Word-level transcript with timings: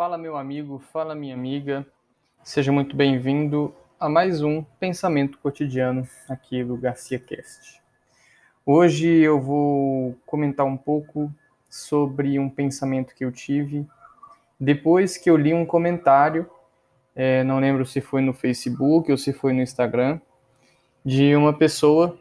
Fala, 0.00 0.16
meu 0.16 0.34
amigo, 0.34 0.78
fala, 0.78 1.14
minha 1.14 1.34
amiga. 1.34 1.86
Seja 2.42 2.72
muito 2.72 2.96
bem-vindo 2.96 3.74
a 4.00 4.08
mais 4.08 4.42
um 4.42 4.62
Pensamento 4.62 5.36
Cotidiano 5.36 6.08
aqui 6.26 6.64
do 6.64 6.74
Garcia 6.74 7.18
Cast. 7.18 7.82
Hoje 8.64 9.06
eu 9.06 9.38
vou 9.38 10.16
comentar 10.24 10.64
um 10.64 10.74
pouco 10.74 11.30
sobre 11.68 12.38
um 12.38 12.48
pensamento 12.48 13.14
que 13.14 13.22
eu 13.22 13.30
tive 13.30 13.86
depois 14.58 15.18
que 15.18 15.28
eu 15.28 15.36
li 15.36 15.52
um 15.52 15.66
comentário, 15.66 16.48
é, 17.14 17.44
não 17.44 17.58
lembro 17.58 17.84
se 17.84 18.00
foi 18.00 18.22
no 18.22 18.32
Facebook 18.32 19.12
ou 19.12 19.18
se 19.18 19.34
foi 19.34 19.52
no 19.52 19.60
Instagram, 19.60 20.18
de 21.04 21.36
uma 21.36 21.52
pessoa 21.52 22.18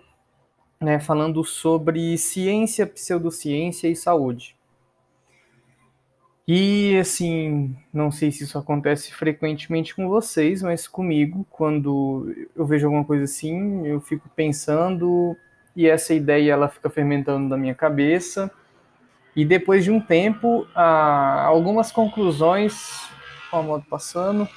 né, 0.82 1.00
falando 1.00 1.46
sobre 1.46 2.18
ciência, 2.18 2.86
pseudociência 2.86 3.88
e 3.88 3.96
saúde. 3.96 4.59
E 6.52 6.98
assim, 6.98 7.76
não 7.94 8.10
sei 8.10 8.32
se 8.32 8.44
isso 8.44 8.58
acontece 8.58 9.14
frequentemente 9.14 9.94
com 9.94 10.10
vocês, 10.10 10.64
mas 10.64 10.88
comigo, 10.88 11.46
quando 11.48 12.36
eu 12.56 12.66
vejo 12.66 12.88
alguma 12.88 13.06
coisa 13.06 13.26
assim, 13.26 13.86
eu 13.86 14.02
fico 14.02 14.28
pensando 14.36 15.38
e 15.76 15.88
essa 15.88 16.12
ideia 16.12 16.54
ela 16.54 16.68
fica 16.68 16.90
fermentando 16.90 17.48
na 17.48 17.56
minha 17.56 17.76
cabeça. 17.76 18.50
E 19.36 19.46
depois 19.46 19.84
de 19.84 19.92
um 19.92 20.02
tempo, 20.02 20.66
algumas 20.74 21.92
conclusões, 21.92 23.08
ó, 23.52 23.60
a 23.60 23.62
moto 23.62 23.86
passando, 23.88 24.50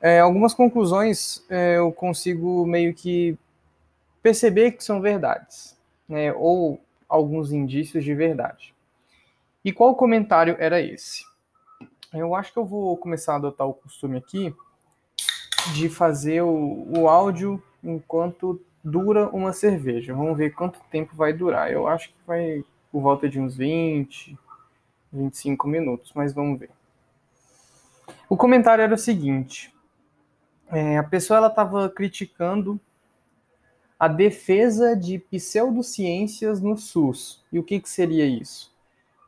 é, 0.00 0.20
algumas 0.20 0.54
conclusões 0.54 1.44
é, 1.50 1.78
eu 1.78 1.90
consigo 1.90 2.64
meio 2.64 2.94
que 2.94 3.36
perceber 4.22 4.70
que 4.70 4.84
são 4.84 5.00
verdades, 5.00 5.76
né, 6.08 6.32
ou 6.32 6.80
alguns 7.08 7.50
indícios 7.50 8.04
de 8.04 8.14
verdade. 8.14 8.72
E 9.64 9.72
qual 9.72 9.94
comentário 9.94 10.56
era 10.58 10.80
esse? 10.80 11.24
Eu 12.12 12.34
acho 12.34 12.52
que 12.52 12.58
eu 12.58 12.64
vou 12.64 12.96
começar 12.96 13.34
a 13.34 13.36
adotar 13.36 13.66
o 13.66 13.74
costume 13.74 14.16
aqui 14.16 14.54
de 15.74 15.88
fazer 15.88 16.42
o, 16.42 16.86
o 16.96 17.08
áudio 17.08 17.62
enquanto 17.84 18.60
dura 18.82 19.28
uma 19.28 19.52
cerveja. 19.52 20.14
Vamos 20.14 20.36
ver 20.36 20.50
quanto 20.50 20.80
tempo 20.90 21.14
vai 21.14 21.32
durar. 21.32 21.70
Eu 21.70 21.86
acho 21.86 22.08
que 22.08 22.16
vai 22.26 22.64
por 22.90 23.02
volta 23.02 23.28
de 23.28 23.38
uns 23.38 23.56
20, 23.56 24.36
25 25.12 25.68
minutos, 25.68 26.12
mas 26.14 26.32
vamos 26.32 26.58
ver. 26.58 26.70
O 28.28 28.36
comentário 28.36 28.82
era 28.82 28.94
o 28.94 28.98
seguinte: 28.98 29.72
é, 30.68 30.98
a 30.98 31.04
pessoa 31.04 31.46
estava 31.46 31.88
criticando 31.88 32.80
a 33.98 34.08
defesa 34.08 34.96
de 34.96 35.18
pseudociências 35.18 36.60
no 36.60 36.76
SUS. 36.76 37.44
E 37.52 37.58
o 37.58 37.62
que, 37.62 37.78
que 37.78 37.88
seria 37.88 38.24
isso? 38.24 38.69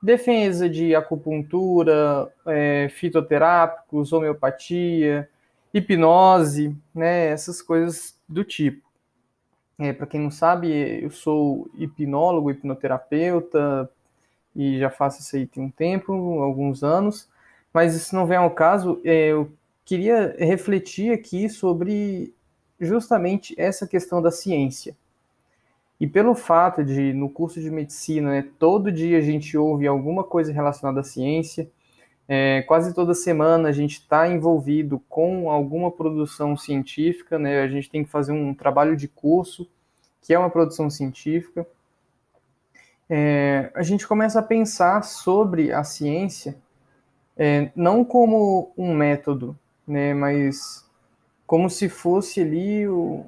Defesa 0.03 0.69
de 0.69 0.95
acupuntura, 0.95 2.28
é, 2.47 2.89
fitoterápicos, 2.91 4.12
homeopatia, 4.12 5.28
hipnose, 5.72 6.77
né, 6.95 7.27
essas 7.28 7.62
coisas 7.62 8.19
do 8.28 8.45
tipo. 8.45 8.83
É, 9.78 9.92
Para 9.92 10.06
quem 10.06 10.20
não 10.20 10.30
sabe, 10.30 10.69
eu 11.03 11.11
sou 11.11 11.70
hipnólogo, 11.77 12.50
hipnoterapeuta 12.50 13.89
e 14.55 14.78
já 14.78 14.91
faço 14.91 15.20
isso 15.20 15.36
aí 15.36 15.47
tem 15.47 15.64
um 15.64 15.70
tempo, 15.70 16.12
alguns 16.42 16.83
anos, 16.84 17.28
mas 17.73 17.95
isso 17.95 18.14
não 18.14 18.27
vem 18.27 18.36
ao 18.39 18.50
caso. 18.50 19.00
É, 19.05 19.28
eu 19.28 19.50
queria 19.84 20.36
refletir 20.39 21.12
aqui 21.12 21.48
sobre 21.48 22.34
justamente 22.80 23.55
essa 23.58 23.86
questão 23.86 24.20
da 24.23 24.30
ciência. 24.30 24.97
E 26.03 26.06
pelo 26.08 26.34
fato 26.34 26.83
de, 26.83 27.12
no 27.12 27.31
curso 27.31 27.61
de 27.61 27.70
medicina, 27.70 28.31
né, 28.31 28.48
todo 28.58 28.91
dia 28.91 29.19
a 29.19 29.20
gente 29.20 29.56
ouve 29.56 29.86
alguma 29.86 30.25
coisa 30.25 30.53
relacionada 30.53 30.98
à 30.98 31.05
ciência, 31.05 31.70
é, 32.27 32.62
quase 32.62 32.92
toda 32.92 33.14
semana 33.14 33.69
a 33.69 33.72
gente 33.72 34.00
está 34.00 34.27
envolvido 34.27 35.00
com 35.08 35.48
alguma 35.48 35.92
produção 35.92 36.56
científica, 36.56 37.39
né, 37.39 37.62
a 37.62 37.69
gente 37.69 37.89
tem 37.89 38.03
que 38.03 38.11
fazer 38.11 38.33
um 38.33 38.53
trabalho 38.53 38.97
de 38.97 39.07
curso, 39.07 39.70
que 40.20 40.35
é 40.35 40.39
uma 40.40 40.51
produção 40.51 40.90
científica. 40.90 41.64
É, 43.08 43.70
a 43.73 43.84
gente 43.84 44.05
começa 44.05 44.40
a 44.40 44.42
pensar 44.42 45.05
sobre 45.05 45.70
a 45.70 45.84
ciência 45.84 46.57
é, 47.36 47.70
não 47.77 48.05
como 48.05 48.73
um 48.77 48.92
método, 48.92 49.57
né, 49.86 50.13
mas 50.14 50.84
como 51.46 51.70
se 51.70 51.89
fosse 51.89 52.40
ali 52.40 52.89
o, 52.89 53.24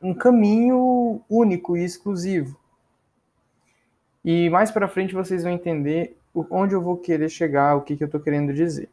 um 0.00 0.14
caminho 0.14 1.20
único 1.28 1.76
e 1.76 1.84
exclusivo. 1.84 2.58
E 4.24 4.48
mais 4.50 4.70
para 4.70 4.88
frente 4.88 5.14
vocês 5.14 5.42
vão 5.42 5.52
entender 5.52 6.16
onde 6.50 6.74
eu 6.74 6.80
vou 6.80 6.96
querer 6.96 7.28
chegar, 7.28 7.76
o 7.76 7.82
que, 7.82 7.96
que 7.96 8.02
eu 8.02 8.06
estou 8.06 8.20
querendo 8.20 8.52
dizer. 8.52 8.88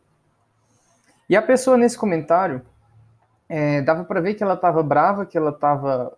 E 1.30 1.36
a 1.36 1.42
pessoa 1.42 1.78
nesse 1.78 1.98
comentário, 1.98 2.62
é, 3.48 3.82
dava 3.82 4.04
para 4.04 4.22
ver 4.22 4.34
que 4.34 4.44
ela 4.44 4.54
estava 4.54 4.84
brava, 4.84 5.26
que 5.26 5.38
ela 5.38 5.52
estava 5.52 6.18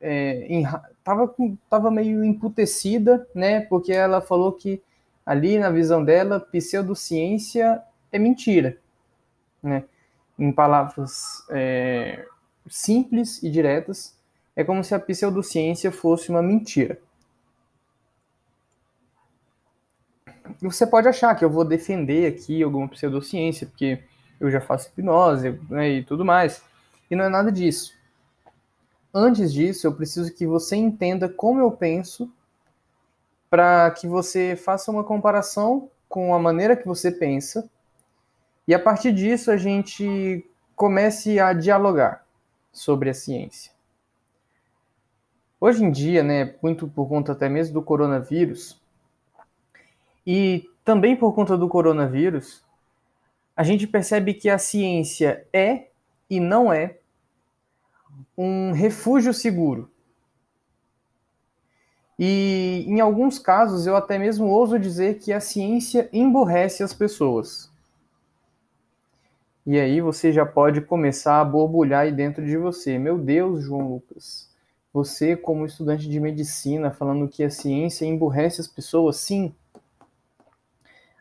é, 0.00 0.46
tava, 1.02 1.34
tava 1.68 1.90
meio 1.90 2.24
emputecida, 2.24 3.26
né? 3.34 3.60
Porque 3.62 3.92
ela 3.92 4.20
falou 4.20 4.52
que 4.52 4.82
ali 5.24 5.58
na 5.58 5.70
visão 5.70 6.04
dela, 6.04 6.40
pseudociência 6.40 7.82
é 8.10 8.18
mentira, 8.18 8.78
né? 9.62 9.84
Em 10.38 10.52
palavras 10.52 11.44
é, 11.50 12.24
simples 12.68 13.42
e 13.42 13.50
diretas, 13.50 14.16
é 14.54 14.64
como 14.64 14.82
se 14.82 14.94
a 14.94 14.98
pseudociência 14.98 15.92
fosse 15.92 16.30
uma 16.30 16.42
mentira. 16.42 16.98
Você 20.60 20.86
pode 20.86 21.06
achar 21.06 21.34
que 21.34 21.44
eu 21.44 21.50
vou 21.50 21.64
defender 21.64 22.26
aqui 22.26 22.62
alguma 22.62 22.88
pseudociência, 22.88 23.66
porque 23.66 24.02
eu 24.40 24.50
já 24.50 24.60
faço 24.60 24.88
hipnose 24.88 25.58
né, 25.70 25.88
e 25.90 26.02
tudo 26.02 26.24
mais. 26.24 26.62
E 27.10 27.14
não 27.14 27.24
é 27.24 27.28
nada 27.28 27.52
disso. 27.52 27.94
Antes 29.14 29.52
disso, 29.52 29.86
eu 29.86 29.94
preciso 29.94 30.34
que 30.34 30.46
você 30.46 30.76
entenda 30.76 31.28
como 31.28 31.60
eu 31.60 31.70
penso 31.70 32.30
para 33.48 33.90
que 33.92 34.06
você 34.06 34.56
faça 34.56 34.90
uma 34.90 35.04
comparação 35.04 35.90
com 36.08 36.34
a 36.34 36.38
maneira 36.38 36.76
que 36.76 36.86
você 36.86 37.10
pensa 37.10 37.68
e 38.66 38.74
a 38.74 38.78
partir 38.78 39.12
disso 39.12 39.50
a 39.50 39.56
gente 39.56 40.44
comece 40.76 41.40
a 41.40 41.52
dialogar 41.52 42.27
sobre 42.72 43.10
a 43.10 43.14
ciência. 43.14 43.72
Hoje 45.60 45.84
em 45.84 45.90
dia, 45.90 46.22
né, 46.22 46.54
muito 46.62 46.86
por 46.86 47.08
conta 47.08 47.32
até 47.32 47.48
mesmo 47.48 47.74
do 47.74 47.82
coronavírus, 47.82 48.80
e 50.26 50.70
também 50.84 51.16
por 51.16 51.34
conta 51.34 51.56
do 51.56 51.68
coronavírus, 51.68 52.62
a 53.56 53.64
gente 53.64 53.86
percebe 53.86 54.34
que 54.34 54.48
a 54.48 54.58
ciência 54.58 55.46
é 55.52 55.88
e 56.30 56.38
não 56.38 56.72
é 56.72 56.98
um 58.36 58.72
refúgio 58.72 59.34
seguro. 59.34 59.90
E 62.18 62.84
em 62.86 63.00
alguns 63.00 63.38
casos 63.38 63.86
eu 63.86 63.96
até 63.96 64.18
mesmo 64.18 64.46
ouso 64.46 64.78
dizer 64.78 65.18
que 65.18 65.32
a 65.32 65.40
ciência 65.40 66.08
emburrece 66.12 66.82
as 66.82 66.92
pessoas. 66.92 67.67
E 69.70 69.78
aí 69.78 70.00
você 70.00 70.32
já 70.32 70.46
pode 70.46 70.80
começar 70.80 71.42
a 71.42 71.44
borbulhar 71.44 72.04
aí 72.04 72.10
dentro 72.10 72.42
de 72.42 72.56
você. 72.56 72.98
Meu 72.98 73.18
Deus, 73.18 73.62
João 73.62 73.86
Lucas, 73.86 74.50
você, 74.90 75.36
como 75.36 75.66
estudante 75.66 76.08
de 76.08 76.18
medicina, 76.18 76.90
falando 76.90 77.28
que 77.28 77.44
a 77.44 77.50
ciência 77.50 78.06
emburrece 78.06 78.62
as 78.62 78.66
pessoas, 78.66 79.18
sim. 79.18 79.54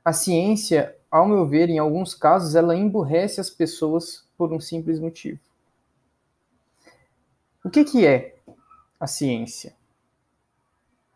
A 0.03 0.13
ciência, 0.13 0.95
ao 1.11 1.27
meu 1.27 1.45
ver, 1.45 1.69
em 1.69 1.77
alguns 1.77 2.15
casos, 2.15 2.55
ela 2.55 2.73
emburrece 2.73 3.41
as 3.41 3.49
pessoas 3.49 4.25
por 4.37 4.53
um 4.53 4.61
simples 4.61 4.97
motivo. 4.97 5.41
O 7.65 7.69
que, 7.69 7.83
que 7.83 8.07
é 8.07 8.33
a 8.97 9.07
ciência? 9.07 9.75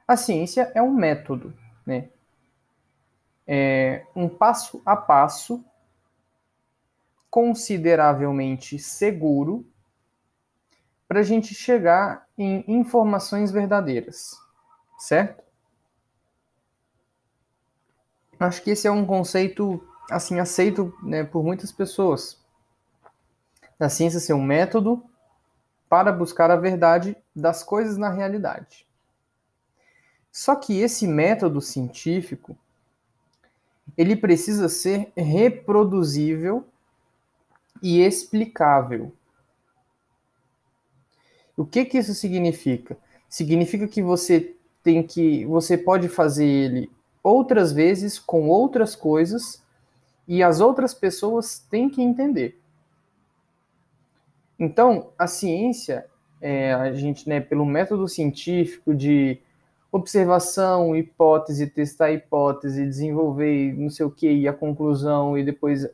A 0.05 0.17
ciência 0.17 0.69
é 0.75 0.81
um 0.81 0.91
método, 0.91 1.53
né? 1.85 2.09
É 3.47 4.03
um 4.13 4.27
passo 4.27 4.81
a 4.85 4.97
passo 4.97 5.63
consideravelmente 7.31 8.77
seguro 8.77 9.65
para 11.07 11.21
a 11.21 11.23
gente 11.23 11.55
chegar 11.55 12.27
em 12.37 12.63
informações 12.67 13.51
verdadeiras, 13.51 14.37
certo? 14.99 15.41
Acho 18.37 18.61
que 18.61 18.71
esse 18.71 18.87
é 18.87 18.91
um 18.91 19.05
conceito 19.05 19.81
assim 20.09 20.39
aceito 20.39 20.93
né, 21.01 21.23
por 21.23 21.43
muitas 21.43 21.71
pessoas. 21.71 22.37
A 23.79 23.87
ciência 23.87 24.19
ser 24.19 24.33
um 24.33 24.43
método 24.43 25.03
para 25.87 26.11
buscar 26.11 26.51
a 26.51 26.55
verdade 26.55 27.15
das 27.35 27.63
coisas 27.63 27.97
na 27.97 28.09
realidade. 28.09 28.85
Só 30.31 30.55
que 30.55 30.79
esse 30.79 31.07
método 31.07 31.61
científico 31.61 32.57
ele 33.97 34.15
precisa 34.15 34.69
ser 34.69 35.11
reproduzível 35.15 36.65
e 37.81 38.01
explicável. 38.01 39.11
O 41.55 41.65
que 41.65 41.85
que 41.85 41.97
isso 41.97 42.13
significa? 42.13 42.97
Significa 43.29 43.87
que 43.87 44.01
você 44.01 44.55
tem 44.83 45.03
que 45.03 45.45
você 45.45 45.77
pode 45.77 46.09
fazer 46.09 46.45
ele 46.45 46.91
outras 47.23 47.71
vezes 47.71 48.17
com 48.17 48.47
outras 48.49 48.95
coisas 48.95 49.63
e 50.27 50.41
as 50.41 50.59
outras 50.59 50.93
pessoas 50.93 51.59
têm 51.69 51.89
que 51.89 52.01
entender. 52.01 52.59
Então, 54.57 55.11
a 55.17 55.27
ciência, 55.27 56.05
é, 56.39 56.73
a 56.73 56.93
gente, 56.93 57.27
né, 57.27 57.39
pelo 57.39 57.65
método 57.65 58.07
científico 58.07 58.93
de 58.93 59.39
observação, 59.91 60.95
hipótese, 60.95 61.67
testar 61.67 62.05
a 62.05 62.11
hipótese, 62.13 62.85
desenvolver 62.85 63.73
não 63.73 63.89
sei 63.89 64.05
o 64.05 64.11
que, 64.11 64.31
e 64.31 64.47
a 64.47 64.53
conclusão, 64.53 65.37
e 65.37 65.43
depois 65.43 65.87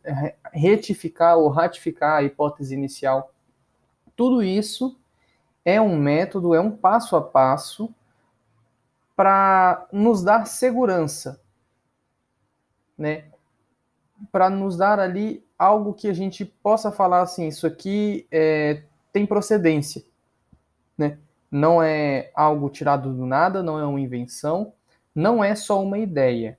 retificar 0.53 1.38
ou 1.38 1.49
ratificar 1.49 2.19
a 2.19 2.23
hipótese 2.23 2.75
inicial. 2.75 3.33
Tudo 4.15 4.44
isso 4.44 4.95
é 5.65 5.81
um 5.81 5.97
método, 5.97 6.53
é 6.53 6.61
um 6.61 6.71
passo 6.71 7.15
a 7.15 7.21
passo 7.21 7.94
para 9.15 9.88
nos 9.91 10.23
dar 10.23 10.45
segurança, 10.45 11.41
né? 12.95 13.25
Para 14.31 14.49
nos 14.49 14.77
dar 14.77 14.99
ali 14.99 15.44
algo 15.57 15.94
que 15.94 16.07
a 16.07 16.13
gente 16.13 16.45
possa 16.45 16.91
falar 16.91 17.21
assim, 17.21 17.47
isso 17.47 17.65
aqui 17.65 18.27
é, 18.31 18.83
tem 19.11 19.25
procedência, 19.25 20.03
né? 20.95 21.17
Não 21.49 21.81
é 21.81 22.31
algo 22.35 22.69
tirado 22.69 23.13
do 23.13 23.25
nada, 23.25 23.63
não 23.63 23.79
é 23.79 23.85
uma 23.85 23.99
invenção, 23.99 24.73
não 25.15 25.44
é 25.44 25.55
só 25.55 25.81
uma 25.81 25.97
ideia. 25.97 26.57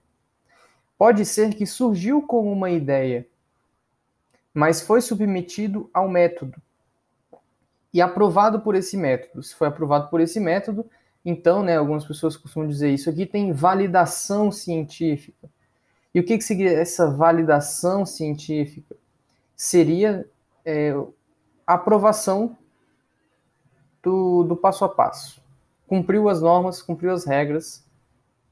Pode 0.96 1.24
ser 1.24 1.54
que 1.54 1.66
surgiu 1.66 2.22
como 2.22 2.50
uma 2.50 2.70
ideia, 2.70 3.26
mas 4.52 4.80
foi 4.80 5.00
submetido 5.00 5.88
ao 5.94 6.08
método 6.08 6.60
e 7.92 8.00
aprovado 8.00 8.60
por 8.60 8.74
esse 8.74 8.96
método. 8.96 9.42
Se 9.42 9.54
foi 9.54 9.68
aprovado 9.68 10.08
por 10.08 10.20
esse 10.20 10.40
método, 10.40 10.84
então, 11.24 11.62
né, 11.62 11.76
algumas 11.76 12.04
pessoas 12.04 12.36
costumam 12.36 12.68
dizer 12.68 12.90
isso 12.90 13.10
aqui 13.10 13.26
tem 13.26 13.52
validação 13.52 14.50
científica. 14.50 15.48
E 16.14 16.20
o 16.20 16.24
que, 16.24 16.38
que 16.38 16.44
seria 16.44 16.72
essa 16.72 17.10
validação 17.10 18.04
científica? 18.06 18.96
Seria 19.54 20.26
é, 20.64 20.94
aprovação 21.66 22.56
do, 24.08 24.42
do 24.44 24.56
passo 24.56 24.86
a 24.86 24.88
passo. 24.88 25.42
Cumpriu 25.86 26.30
as 26.30 26.40
normas, 26.40 26.80
cumpriu 26.80 27.12
as 27.12 27.26
regras, 27.26 27.86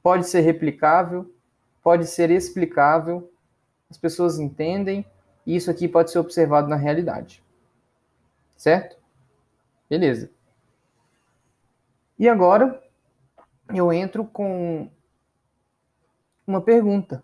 pode 0.02 0.26
ser 0.26 0.40
replicável, 0.40 1.34
pode 1.82 2.06
ser 2.06 2.30
explicável, 2.30 3.32
as 3.88 3.96
pessoas 3.96 4.38
entendem, 4.38 5.06
e 5.46 5.56
isso 5.56 5.70
aqui 5.70 5.88
pode 5.88 6.10
ser 6.10 6.18
observado 6.18 6.68
na 6.68 6.76
realidade. 6.76 7.42
Certo? 8.54 8.98
Beleza. 9.88 10.30
E 12.18 12.28
agora 12.28 12.82
eu 13.74 13.90
entro 13.92 14.26
com 14.26 14.90
uma 16.46 16.60
pergunta. 16.60 17.22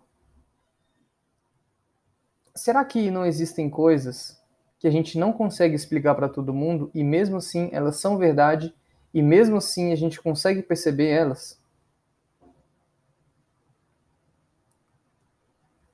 Será 2.55 2.83
que 2.83 3.11
não 3.11 3.25
existem 3.25 3.69
coisas 3.69 4.42
que 4.83 4.87
a 4.89 4.91
gente 4.91 5.17
não 5.17 5.31
consegue 5.31 5.75
explicar 5.75 6.13
para 6.13 6.27
todo 6.27 6.53
mundo 6.53 6.91
e 6.93 7.05
mesmo 7.05 7.37
assim 7.37 7.69
elas 7.71 8.01
são 8.01 8.17
verdade 8.17 8.75
e 9.13 9.21
mesmo 9.21 9.55
assim 9.55 9.93
a 9.93 9.95
gente 9.95 10.21
consegue 10.21 10.61
perceber 10.61 11.07
elas? 11.07 11.57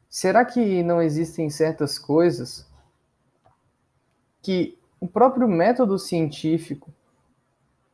Será 0.09 0.43
que 0.43 0.81
não 0.81 0.99
existem 0.99 1.51
certas 1.51 1.99
coisas 1.99 2.67
que 4.41 4.75
o 4.99 5.07
próprio 5.07 5.47
método 5.47 5.99
científico, 5.99 6.91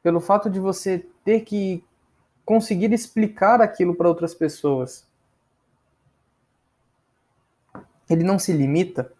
pelo 0.01 0.21
fato 0.21 0.49
de 0.49 0.61
você 0.61 1.05
ter 1.25 1.41
que 1.41 1.83
conseguir 2.45 2.93
explicar 2.93 3.61
aquilo 3.61 3.95
para 3.95 4.07
outras 4.07 4.33
pessoas, 4.33 5.05
ele 8.09 8.23
não 8.23 8.39
se 8.39 8.53
limita 8.53 9.13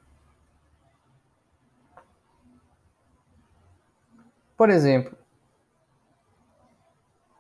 Por 4.58 4.70
exemplo, 4.70 5.18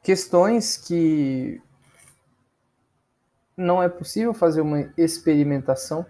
questões 0.04 0.76
que 0.76 1.62
não 3.56 3.82
é 3.82 3.88
possível 3.88 4.34
fazer 4.34 4.60
uma 4.60 4.92
experimentação, 4.98 6.06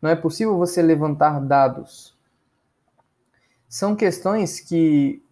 não 0.00 0.10
é 0.10 0.14
possível 0.14 0.58
você 0.58 0.82
levantar 0.82 1.40
dados. 1.40 2.14
São 3.66 3.96
questões 3.96 4.60
que 4.60 5.22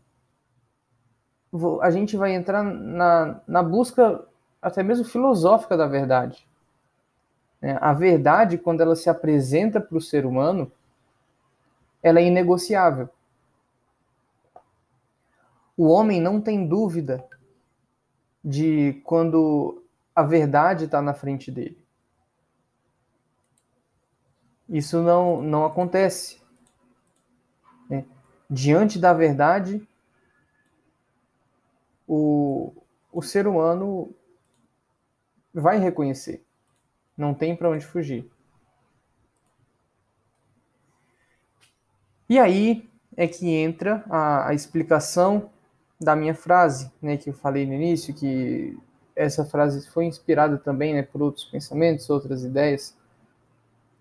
a 1.83 1.91
gente 1.91 2.17
vai 2.17 2.35
entrar 2.35 2.63
na, 2.63 3.41
na 3.47 3.63
busca 3.63 4.27
até 4.61 4.83
mesmo 4.83 5.05
filosófica 5.05 5.77
da 5.77 5.87
verdade. 5.87 6.47
É, 7.61 7.79
a 7.81 7.93
verdade, 7.93 8.59
quando 8.59 8.81
ela 8.81 8.97
se 8.97 9.09
apresenta 9.09 9.81
para 9.81 9.97
o 9.97 10.01
ser 10.01 10.27
humano, 10.27 10.71
ela 12.03 12.21
é 12.21 12.27
inegociável 12.27 13.09
o 15.77 15.89
homem 15.89 16.21
não 16.21 16.41
tem 16.41 16.67
dúvida 16.67 17.27
de 18.43 18.95
quando 19.05 19.85
a 20.15 20.23
verdade 20.23 20.85
está 20.87 21.03
na 21.03 21.13
frente 21.13 21.51
dele. 21.51 21.85
Isso 24.69 25.03
não, 25.03 25.43
não 25.43 25.65
acontece. 25.67 26.41
É. 27.91 28.05
Diante 28.49 28.99
da 28.99 29.13
verdade, 29.13 29.87
o, 32.07 32.73
o 33.13 33.21
ser 33.21 33.47
humano 33.47 34.15
vai 35.53 35.79
reconhecer. 35.79 36.45
Não 37.17 37.35
tem 37.35 37.55
para 37.55 37.71
onde 37.71 37.85
fugir. 37.85 38.31
E 42.29 42.39
aí 42.39 42.91
é 43.17 43.29
que 43.29 43.49
entra 43.49 44.05
a, 44.09 44.49
a 44.49 44.55
explicação 44.55 45.51
da 46.01 46.15
minha 46.15 46.35
frase, 46.35 46.91
né, 47.01 47.17
que 47.17 47.31
eu 47.31 47.35
falei 47.35 47.67
no 47.67 47.75
início, 47.75 48.15
que 48.15 48.79
essa 49.15 49.45
frase 49.45 49.89
foi 49.89 50.05
inspirada 50.05 50.59
também, 50.59 50.95
né, 50.95 51.03
por 51.03 51.23
outros 51.23 51.45
pensamentos, 51.45 52.11
outras 52.11 52.45
ideias, 52.45 52.97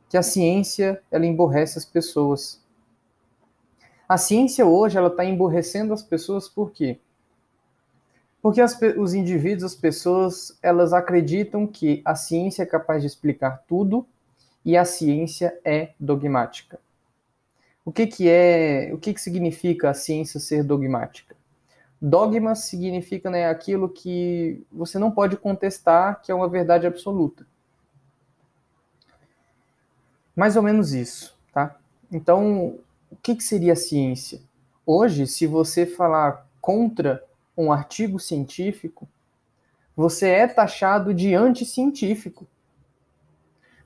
que 0.09 0.17
a 0.17 0.23
ciência 0.23 1.01
ela 1.09 1.25
emborrece 1.25 1.77
as 1.77 1.85
pessoas. 1.85 2.61
A 4.07 4.17
ciência 4.17 4.65
hoje 4.65 4.97
ela 4.97 5.07
está 5.07 5.25
emborrecendo 5.25 5.93
as 5.93 6.03
pessoas 6.03 6.47
por 6.47 6.71
quê? 6.71 6.99
Porque 8.41 8.61
as, 8.61 8.79
os 8.97 9.13
indivíduos, 9.15 9.73
as 9.73 9.75
pessoas, 9.75 10.57
elas 10.61 10.93
acreditam 10.93 11.65
que 11.65 12.01
a 12.05 12.13
ciência 12.13 12.61
é 12.61 12.65
capaz 12.65 13.01
de 13.01 13.07
explicar 13.07 13.63
tudo 13.67 14.05
e 14.63 14.77
a 14.77 14.85
ciência 14.85 15.57
é 15.63 15.93
dogmática. 15.99 16.79
O 17.83 17.91
que, 17.91 18.05
que 18.05 18.29
é, 18.29 18.91
o 18.93 18.97
que, 18.97 19.13
que 19.13 19.21
significa 19.21 19.89
a 19.89 19.93
ciência 19.93 20.39
ser 20.39 20.63
dogmática? 20.63 21.35
Dogma 22.01 22.55
significa 22.55 23.29
né, 23.29 23.49
aquilo 23.49 23.89
que 23.89 24.65
você 24.71 24.99
não 24.99 25.11
pode 25.11 25.37
contestar, 25.37 26.21
que 26.21 26.31
é 26.31 26.35
uma 26.35 26.49
verdade 26.49 26.85
absoluta. 26.85 27.47
Mais 30.35 30.55
ou 30.55 30.63
menos 30.63 30.93
isso, 30.93 31.37
tá? 31.53 31.77
Então, 32.11 32.79
o 33.09 33.15
que, 33.15 33.35
que 33.35 33.43
seria 33.43 33.73
a 33.73 33.77
ciência? 33.77 34.41
Hoje, 34.85 35.25
se 35.25 35.47
você 35.47 35.85
falar 35.85 36.45
contra 36.59 37.23
um 37.57 37.71
artigo 37.71 38.19
científico, 38.19 39.07
você 39.95 40.27
é 40.29 40.47
taxado 40.47 41.13
de 41.13 41.33
anticientífico. 41.33 42.45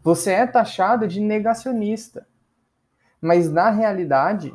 Você 0.02 0.32
é 0.32 0.48
taxado 0.48 1.08
de 1.08 1.22
negacionista. 1.22 2.28
Mas 3.22 3.52
na 3.52 3.70
realidade, 3.70 4.54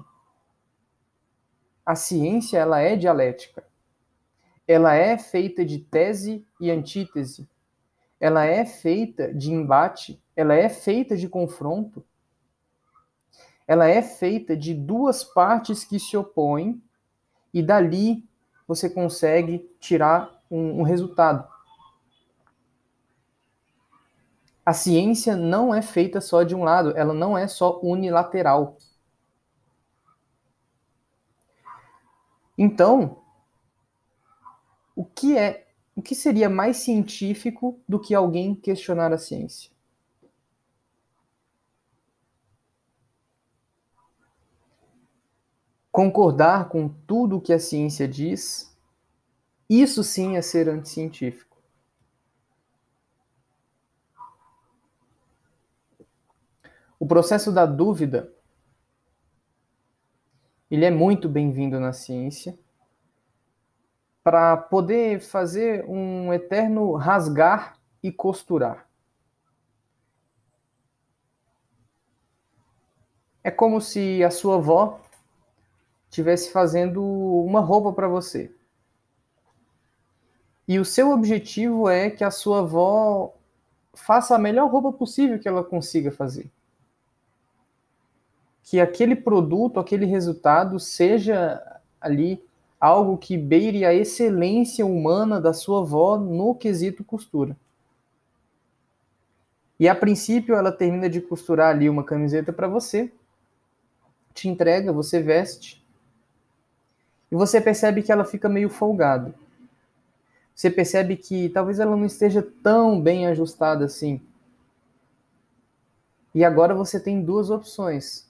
a 1.85 1.95
ciência 1.95 2.59
ela 2.59 2.81
é 2.81 2.97
dialética. 2.97 3.65
Ela 4.67 4.95
é 4.95 5.19
feita 5.19 5.65
de 5.65 5.79
tese 5.79 6.47
e 6.61 6.71
antítese. 6.71 7.49
Ela 8.19 8.47
é 8.47 8.65
feita 8.65 9.33
de 9.35 9.53
embate, 9.53 10.23
ela 10.35 10.55
é 10.55 10.69
feita 10.69 11.17
de 11.17 11.29
confronto. 11.29 12.03
Ela 13.67 13.89
é 13.89 14.01
feita 14.01 14.57
de 14.57 14.73
duas 14.73 15.25
partes 15.25 15.85
que 15.85 15.99
se 15.99 16.17
opõem 16.17 16.83
e 17.53 17.63
dali 17.63 18.25
você 18.67 18.89
consegue 18.89 19.71
tirar 19.79 20.43
um, 20.51 20.81
um 20.81 20.83
resultado. 20.83 21.47
A 24.65 24.73
ciência 24.73 25.37
não 25.37 25.75
é 25.75 25.83
feita 25.83 26.23
só 26.23 26.43
de 26.43 26.55
um 26.55 26.65
lado, 26.65 26.97
ela 26.97 27.13
não 27.13 27.37
é 27.37 27.47
só 27.47 27.79
unilateral. 27.83 28.79
Então, 32.57 33.19
o 34.95 35.05
que 35.05 35.37
é, 35.37 35.67
o 35.97 36.03
que 36.03 36.15
seria 36.15 36.49
mais 36.49 36.79
científico 36.79 37.79
do 37.89 38.01
que 38.01 38.15
alguém 38.15 38.55
questionar 38.55 39.13
a 39.13 39.19
ciência? 39.19 39.71
Concordar 45.91 46.69
com 46.69 46.89
tudo 46.89 47.37
o 47.37 47.41
que 47.41 47.53
a 47.53 47.59
ciência 47.59 48.09
diz, 48.09 48.77
isso 49.71 50.03
sim 50.03 50.37
é 50.37 50.43
ser 50.43 50.69
anticientífico. 50.69 51.57
O 56.99 57.07
processo 57.07 57.53
da 57.53 57.65
dúvida 57.65 58.34
ele 60.71 60.85
é 60.85 60.91
muito 60.91 61.29
bem-vindo 61.29 61.79
na 61.79 61.93
ciência 61.93 62.59
para 64.23 64.57
poder 64.57 65.21
fazer 65.21 65.85
um 65.87 66.33
eterno 66.33 66.95
rasgar 66.95 67.79
e 68.03 68.11
costurar. 68.11 68.89
É 73.43 73.51
como 73.51 73.81
se 73.81 74.25
a 74.25 74.31
sua 74.31 74.57
avó 74.57 75.01
estivesse 76.09 76.51
fazendo 76.51 77.05
uma 77.05 77.61
roupa 77.61 77.93
para 77.93 78.09
você. 78.09 78.51
E 80.67 80.79
o 80.79 80.85
seu 80.85 81.11
objetivo 81.11 81.91
é 81.91 82.09
que 82.09 82.25
a 82.25 82.31
sua 82.31 82.61
avó 82.61 83.35
faça 83.93 84.35
a 84.35 84.39
melhor 84.39 84.71
roupa 84.71 84.91
possível 84.91 85.39
que 85.39 85.47
ela 85.47 85.63
consiga 85.63 86.11
fazer. 86.11 86.51
Que 88.65 88.81
aquele 88.81 89.15
produto, 89.15 89.79
aquele 89.79 90.07
resultado 90.07 90.81
seja 90.81 91.63
ali 92.01 92.43
algo 92.81 93.17
que 93.17 93.37
beire 93.37 93.85
a 93.85 93.95
excelência 93.95 94.85
humana 94.85 95.41
da 95.41 95.53
sua 95.53 95.81
avó 95.81 96.19
no 96.19 96.55
quesito 96.55 97.05
costura. 97.05 97.57
E 99.79 99.89
a 99.89 99.95
princípio 99.95 100.55
ela 100.55 100.73
termina 100.73 101.09
de 101.09 101.21
costurar 101.21 101.75
ali 101.75 101.89
uma 101.89 102.05
camiseta 102.05 102.53
para 102.53 102.69
você, 102.69 103.13
te 104.33 104.49
entrega, 104.49 104.93
você 104.93 105.21
veste, 105.21 105.85
e 107.31 107.35
você 107.35 107.61
percebe 107.61 108.03
que 108.03 108.13
ela 108.13 108.25
fica 108.25 108.49
meio 108.49 108.69
folgada 108.69 109.35
você 110.55 110.71
percebe 110.71 111.17
que 111.17 111.49
talvez 111.49 111.81
ela 111.81 111.97
não 111.97 112.05
esteja 112.05 112.47
tão 112.63 113.01
bem 113.01 113.27
ajustada 113.27 113.85
assim. 113.85 114.21
E 116.35 116.45
agora 116.45 116.75
você 116.75 117.01
tem 117.01 117.23
duas 117.23 117.51
opções. 117.51 118.29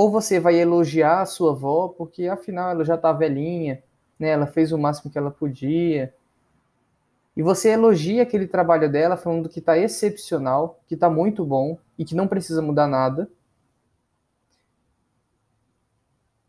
Ou 0.00 0.10
você 0.10 0.40
vai 0.40 0.58
elogiar 0.58 1.20
a 1.20 1.26
sua 1.26 1.50
avó, 1.52 1.88
porque 1.88 2.26
afinal 2.26 2.70
ela 2.70 2.82
já 2.86 2.94
está 2.94 3.12
velhinha, 3.12 3.82
né? 4.18 4.30
ela 4.30 4.46
fez 4.46 4.72
o 4.72 4.78
máximo 4.78 5.12
que 5.12 5.18
ela 5.18 5.30
podia. 5.30 6.14
E 7.36 7.42
você 7.42 7.68
elogia 7.68 8.22
aquele 8.22 8.46
trabalho 8.46 8.90
dela, 8.90 9.18
falando 9.18 9.46
que 9.46 9.58
está 9.58 9.76
excepcional, 9.76 10.80
que 10.88 10.94
está 10.94 11.10
muito 11.10 11.44
bom 11.44 11.76
e 11.98 12.04
que 12.06 12.14
não 12.14 12.26
precisa 12.26 12.62
mudar 12.62 12.86
nada. 12.86 13.28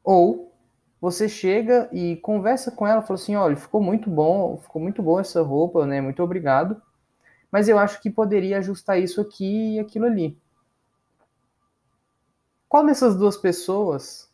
Ou 0.01 0.53
você 1.01 1.27
chega 1.27 1.89
e 1.91 2.15
conversa 2.15 2.71
com 2.71 2.87
ela, 2.87 3.01
fala 3.01 3.19
assim, 3.19 3.35
olha, 3.35 3.57
ficou 3.57 3.81
muito 3.81 4.09
bom, 4.09 4.59
ficou 4.59 4.81
muito 4.81 5.03
boa 5.03 5.19
essa 5.19 5.41
roupa, 5.41 5.85
né? 5.85 5.99
Muito 5.99 6.23
obrigado. 6.23 6.81
Mas 7.51 7.67
eu 7.67 7.77
acho 7.77 8.01
que 8.01 8.09
poderia 8.09 8.59
ajustar 8.59 8.97
isso 8.97 9.19
aqui 9.19 9.75
e 9.75 9.79
aquilo 9.81 10.05
ali. 10.05 10.37
Qual 12.71 12.85
dessas 12.85 13.17
duas 13.17 13.35
pessoas 13.35 14.31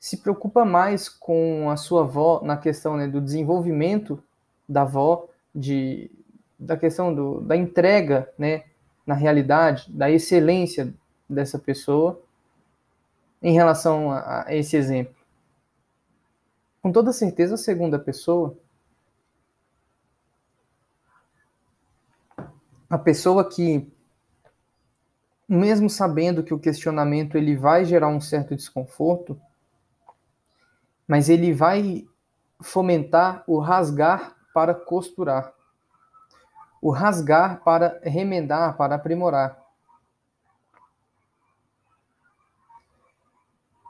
se 0.00 0.16
preocupa 0.16 0.64
mais 0.64 1.08
com 1.08 1.70
a 1.70 1.76
sua 1.76 2.00
avó 2.00 2.40
na 2.42 2.56
questão 2.56 2.96
né, 2.96 3.06
do 3.06 3.20
desenvolvimento 3.20 4.20
da 4.68 4.82
avó, 4.82 5.28
de, 5.54 6.10
da 6.58 6.76
questão 6.76 7.14
do, 7.14 7.40
da 7.42 7.56
entrega 7.56 8.28
né, 8.36 8.64
na 9.06 9.14
realidade, 9.14 9.88
da 9.92 10.10
excelência 10.10 10.92
dessa 11.30 11.60
pessoa, 11.60 12.20
em 13.40 13.52
relação 13.52 14.10
a, 14.10 14.48
a 14.48 14.56
esse 14.56 14.76
exemplo? 14.76 15.14
Com 16.82 16.90
toda 16.90 17.12
certeza, 17.12 17.54
a 17.54 17.56
segunda 17.56 18.00
pessoa, 18.00 18.58
a 22.90 22.98
pessoa 22.98 23.48
que, 23.48 23.88
mesmo 25.52 25.90
sabendo 25.90 26.42
que 26.42 26.54
o 26.54 26.58
questionamento 26.58 27.36
ele 27.36 27.54
vai 27.54 27.84
gerar 27.84 28.08
um 28.08 28.20
certo 28.20 28.56
desconforto, 28.56 29.38
mas 31.06 31.28
ele 31.28 31.52
vai 31.52 32.08
fomentar 32.62 33.44
o 33.46 33.58
rasgar 33.58 34.34
para 34.54 34.74
costurar, 34.74 35.52
o 36.80 36.90
rasgar 36.90 37.62
para 37.62 38.00
remendar, 38.02 38.78
para 38.78 38.94
aprimorar. 38.94 39.62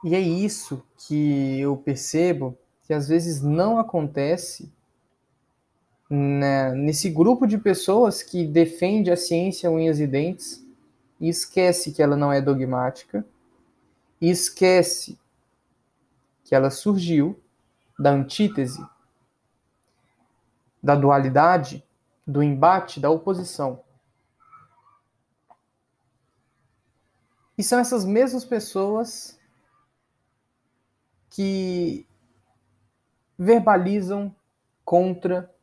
E 0.05 0.17
é 0.17 0.21
isso 0.21 0.85
que 1.07 1.61
eu 1.61 1.77
percebo 1.77 2.59
que 2.83 2.93
às 2.93 3.07
vezes 3.07 3.41
não 3.41 3.79
acontece 3.79 4.73
né, 6.11 6.73
nesse 6.73 7.09
grupo 7.09 7.47
de 7.47 7.57
pessoas 7.57 8.21
que 8.21 8.45
defende 8.45 9.13
a 9.13 9.17
ciência 9.17 9.71
unhas 9.71 10.01
e 10.01 10.09
dentes 10.09 10.62
e 11.23 11.29
esquece 11.29 11.93
que 11.93 12.03
ela 12.03 12.17
não 12.17 12.33
é 12.33 12.41
dogmática 12.41 13.25
e 14.21 14.29
esquece 14.29 15.17
que 16.43 16.53
ela 16.53 16.69
surgiu 16.69 17.41
da 17.97 18.11
antítese, 18.11 18.85
da 20.83 20.97
dualidade, 20.97 21.87
do 22.27 22.43
embate, 22.43 22.99
da 22.99 23.09
oposição. 23.09 23.85
E 27.57 27.63
são 27.63 27.79
essas 27.79 28.05
mesmas 28.05 28.45
pessoas 28.45 29.39
que 31.31 32.05
verbalizam 33.39 34.35
contra 34.85 35.55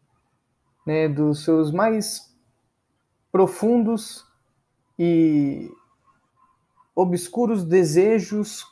né, 0.85 1.09
dos 1.09 1.43
seus 1.43 1.69
mais 1.69 2.33
profundos 3.29 4.28
e 4.99 5.71
obscuros 6.93 7.63
desejos 7.63 8.67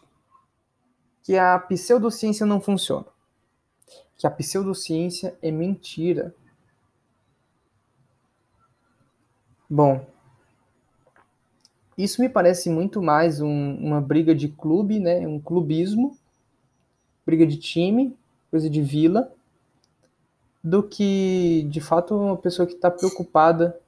que 1.24 1.38
a 1.38 1.58
pseudociência 1.58 2.46
não 2.46 2.60
funciona. 2.60 3.06
Que 4.18 4.28
a 4.28 4.32
pseudociência 4.32 5.38
é 5.42 5.50
mentira. 5.50 6.36
Bom, 9.70 10.06
isso 11.98 12.22
me 12.22 12.28
parece 12.28 12.70
muito 12.70 13.02
mais 13.02 13.40
um, 13.40 13.76
uma 13.76 14.02
briga 14.02 14.36
de 14.36 14.50
clube, 14.50 15.00
né, 15.00 15.26
um 15.26 15.40
clubismo, 15.40 16.18
briga 17.26 17.48
de 17.48 17.58
time, 17.58 18.18
coisa 18.52 18.70
de 18.70 18.82
vila, 18.82 19.32
do 20.62 20.84
que 20.84 21.66
de 21.70 21.80
fato 21.80 22.16
uma 22.16 22.38
pessoa 22.38 22.68
que 22.68 22.74
está 22.74 22.92
preocupada 22.92 23.80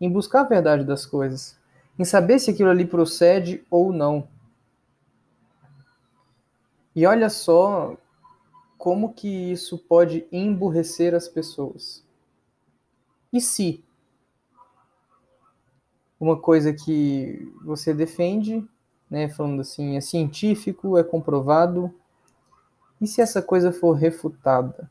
em 0.00 0.10
buscar 0.10 0.40
a 0.40 0.48
verdade 0.48 0.84
das 0.84 1.06
coisas, 1.06 1.58
em 1.98 2.04
saber 2.04 2.38
se 2.38 2.50
aquilo 2.50 2.70
ali 2.70 2.84
procede 2.84 3.64
ou 3.70 3.92
não. 3.92 4.28
E 6.94 7.06
olha 7.06 7.28
só 7.28 7.96
como 8.78 9.12
que 9.12 9.28
isso 9.28 9.78
pode 9.78 10.26
emburrecer 10.30 11.14
as 11.14 11.28
pessoas. 11.28 12.04
E 13.32 13.40
se 13.40 13.84
uma 16.18 16.38
coisa 16.40 16.72
que 16.72 17.52
você 17.62 17.92
defende, 17.92 18.66
né, 19.10 19.28
falando 19.28 19.60
assim, 19.60 19.96
é 19.96 20.00
científico, 20.00 20.96
é 20.96 21.04
comprovado, 21.04 21.92
e 23.00 23.06
se 23.06 23.20
essa 23.20 23.42
coisa 23.42 23.72
for 23.72 23.92
refutada? 23.92 24.90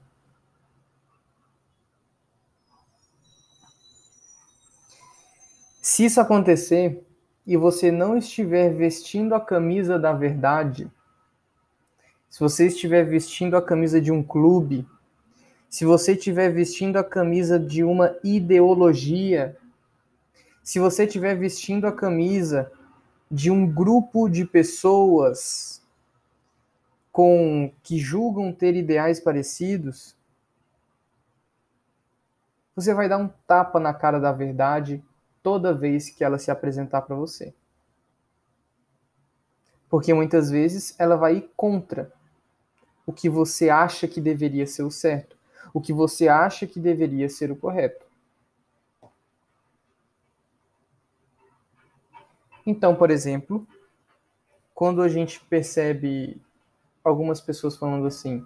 Se 5.86 6.04
isso 6.06 6.20
acontecer 6.20 7.06
e 7.46 7.56
você 7.56 7.92
não 7.92 8.18
estiver 8.18 8.74
vestindo 8.74 9.36
a 9.36 9.39
camisa 9.39 10.00
da 10.00 10.12
verdade, 10.12 10.92
se 12.27 12.39
você 12.39 12.65
estiver 12.65 13.04
vestindo 13.04 13.56
a 13.56 13.62
camisa 13.62 14.01
de 14.01 14.12
um 14.12 14.24
clube, 14.24 14.84
se 15.70 15.86
você 15.86 16.13
estiver 16.13 16.50
vestindo 16.50 16.98
a 16.98 17.04
camisa 17.04 17.60
de 17.60 17.84
uma 17.84 18.18
ideologia, 18.24 19.56
se 20.63 20.80
você 20.80 21.04
estiver 21.04 21.36
vestindo 21.36 21.86
a 21.86 21.92
camisa 21.92 22.72
de 23.30 23.51
um 23.51 23.72
grupo 23.72 24.27
de 24.27 24.44
pessoas 24.44 25.84
com 27.12 27.72
que 27.84 28.00
julgam 28.00 28.51
ter 28.51 28.75
ideais 28.75 29.20
parecidos, 29.20 30.18
você 32.75 32.92
vai 32.92 33.08
dar 33.08 33.20
um 33.20 33.30
tapa 33.46 33.80
na 33.80 33.94
cara 33.94 34.20
da 34.20 34.32
verdade 34.32 35.00
toda 35.46 35.72
vez 35.72 36.10
que 36.10 36.24
ela 36.24 36.40
se 36.40 36.50
apresentar 36.50 37.04
para 37.04 37.16
você. 37.16 37.54
Porque 39.88 40.12
muitas 40.12 40.50
vezes 40.50 40.96
ela 40.98 41.16
vai 41.16 41.36
ir 41.36 41.52
contra 41.56 42.12
o 43.06 43.14
que 43.14 43.30
você 43.30 43.70
acha 43.70 44.08
que 44.08 44.20
deveria 44.20 44.66
ser 44.66 44.82
o 44.82 44.90
certo, 44.90 45.38
o 45.72 45.80
que 45.80 45.94
você 45.94 46.28
acha 46.28 46.66
que 46.66 46.80
deveria 46.80 47.30
ser 47.30 47.52
o 47.52 47.56
correto. 47.56 48.04
Então, 52.66 52.96
por 52.96 53.12
exemplo, 53.12 53.68
quando 54.74 55.04
a 55.04 55.08
gente 55.08 55.40
percebe 55.42 56.42
algumas 57.04 57.40
pessoas 57.40 57.78
falando 57.78 58.08
assim: 58.08 58.44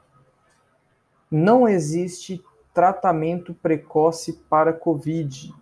não 1.32 1.66
existe 1.66 2.44
tratamento 2.74 3.54
precoce 3.54 4.34
para 4.50 4.74
Covid. 4.74 5.56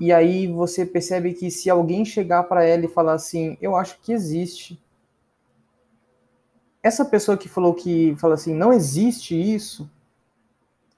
E 0.00 0.14
aí 0.14 0.46
você 0.46 0.86
percebe 0.86 1.34
que 1.34 1.50
se 1.50 1.68
alguém 1.68 2.06
chegar 2.06 2.44
para 2.44 2.64
ela 2.64 2.86
e 2.86 2.88
falar 2.88 3.12
assim, 3.12 3.58
eu 3.60 3.76
acho 3.76 4.00
que 4.00 4.12
existe. 4.12 4.82
Essa 6.82 7.04
pessoa 7.04 7.36
que 7.36 7.50
falou 7.50 7.74
que 7.74 8.16
fala 8.16 8.32
assim, 8.32 8.54
não 8.54 8.72
existe 8.72 9.34
isso, 9.38 9.90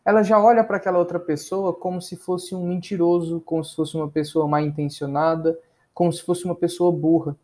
ela 0.05 0.23
já 0.23 0.41
olha 0.41 0.63
para 0.63 0.77
aquela 0.77 1.01
outra 1.01 1.19
pessoa 1.19 1.75
como 1.75 2.01
se 2.01 2.15
fosse 2.15 2.55
um 2.55 2.65
mentiroso, 2.65 3.41
como 3.41 3.65
se 3.65 3.75
fosse 3.75 3.97
uma 3.97 4.09
pessoa 4.09 4.47
mal 4.47 4.61
intencionada, 4.61 5.59
como 5.93 6.13
se 6.13 6.23
fosse 6.23 6.45
uma 6.45 6.55
pessoa 6.55 6.93
burra. 6.93 7.37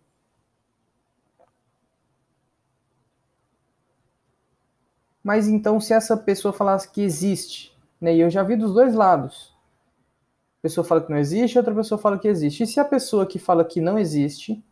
Mas 5.24 5.48
então, 5.48 5.80
se 5.80 5.92
essa 5.92 6.16
pessoa 6.16 6.52
falasse 6.52 6.88
que 6.88 7.02
existe, 7.02 7.76
né, 8.00 8.14
e 8.14 8.20
eu 8.20 8.30
já 8.30 8.44
vi 8.44 8.54
dos 8.54 8.72
dois 8.72 8.94
lados, 8.94 9.57
pessoa 10.62 10.84
fala 10.84 11.00
que 11.00 11.10
não 11.10 11.18
existe, 11.18 11.58
outra 11.58 11.74
pessoa 11.74 11.98
fala 11.98 12.18
que 12.18 12.28
existe. 12.28 12.62
E 12.62 12.66
se 12.66 12.80
a 12.80 12.84
pessoa 12.84 13.26
que 13.26 13.38
fala 13.38 13.64
que 13.64 13.80
não 13.80 13.98
existe 13.98 14.62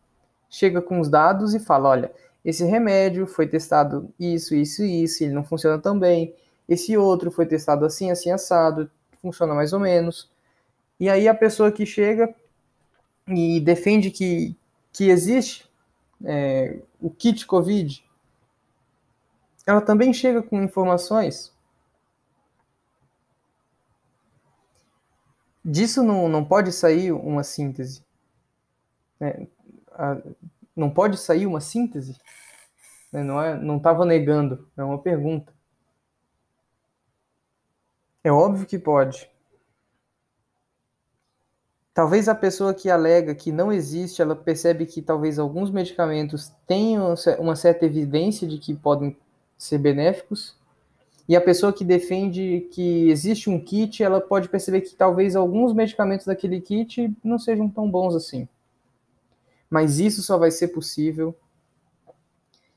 chega 0.49 0.81
com 0.81 0.99
os 0.99 1.09
dados 1.09 1.53
e 1.53 1.59
fala: 1.59 1.89
olha, 1.89 2.11
esse 2.43 2.63
remédio 2.63 3.27
foi 3.27 3.47
testado 3.47 4.13
isso, 4.19 4.55
isso 4.55 4.83
e 4.83 5.03
isso, 5.03 5.23
ele 5.23 5.33
não 5.33 5.43
funciona 5.43 5.77
tão 5.79 5.97
bem. 5.97 6.33
Esse 6.67 6.97
outro 6.97 7.31
foi 7.31 7.45
testado 7.45 7.85
assim, 7.85 8.11
assim, 8.11 8.31
assado, 8.31 8.89
funciona 9.21 9.53
mais 9.53 9.73
ou 9.73 9.79
menos. 9.79 10.29
E 10.99 11.09
aí 11.09 11.27
a 11.27 11.33
pessoa 11.33 11.71
que 11.71 11.85
chega 11.85 12.33
e 13.27 13.59
defende 13.59 14.09
que, 14.09 14.55
que 14.91 15.09
existe 15.09 15.69
é, 16.23 16.79
o 17.01 17.09
kit 17.09 17.45
COVID, 17.45 18.03
ela 19.65 19.81
também 19.81 20.13
chega 20.13 20.41
com 20.41 20.61
informações 20.61 21.51
disso 25.67 26.01
não, 26.01 26.29
não 26.29 26.45
pode 26.45 26.71
sair 26.71 27.11
uma 27.11 27.43
síntese. 27.43 28.01
Né? 29.19 29.47
não 30.75 30.89
pode 30.89 31.17
sair 31.17 31.45
uma 31.45 31.59
síntese? 31.59 32.15
Né? 33.11 33.23
Não 33.23 33.41
é, 33.41 33.59
não 33.59 33.77
estava 33.77 34.05
negando, 34.05 34.67
é 34.77 34.83
uma 34.83 34.97
pergunta. 34.97 35.53
É 38.23 38.31
óbvio 38.31 38.65
que 38.65 38.79
pode. 38.79 39.29
Talvez 41.93 42.29
a 42.29 42.35
pessoa 42.35 42.75
que 42.75 42.91
alega 42.91 43.33
que 43.33 43.51
não 43.51 43.71
existe, 43.71 44.21
ela 44.21 44.35
percebe 44.35 44.85
que 44.85 45.01
talvez 45.01 45.39
alguns 45.39 45.71
medicamentos 45.71 46.53
tenham 46.67 47.15
uma 47.39 47.55
certa 47.55 47.85
evidência 47.85 48.47
de 48.47 48.59
que 48.59 48.75
podem 48.75 49.17
ser 49.57 49.79
benéficos, 49.79 50.55
e 51.27 51.35
a 51.35 51.41
pessoa 51.41 51.73
que 51.73 51.83
defende 51.83 52.67
que 52.71 53.09
existe 53.09 53.49
um 53.49 53.59
kit, 53.59 54.01
ela 54.01 54.21
pode 54.21 54.47
perceber 54.47 54.81
que 54.81 54.95
talvez 54.95 55.35
alguns 55.35 55.73
medicamentos 55.73 56.25
daquele 56.25 56.61
kit 56.61 57.13
não 57.21 57.37
sejam 57.37 57.69
tão 57.69 57.89
bons 57.89 58.15
assim. 58.15 58.47
Mas 59.69 59.99
isso 59.99 60.23
só 60.23 60.37
vai 60.37 60.51
ser 60.51 60.69
possível 60.69 61.35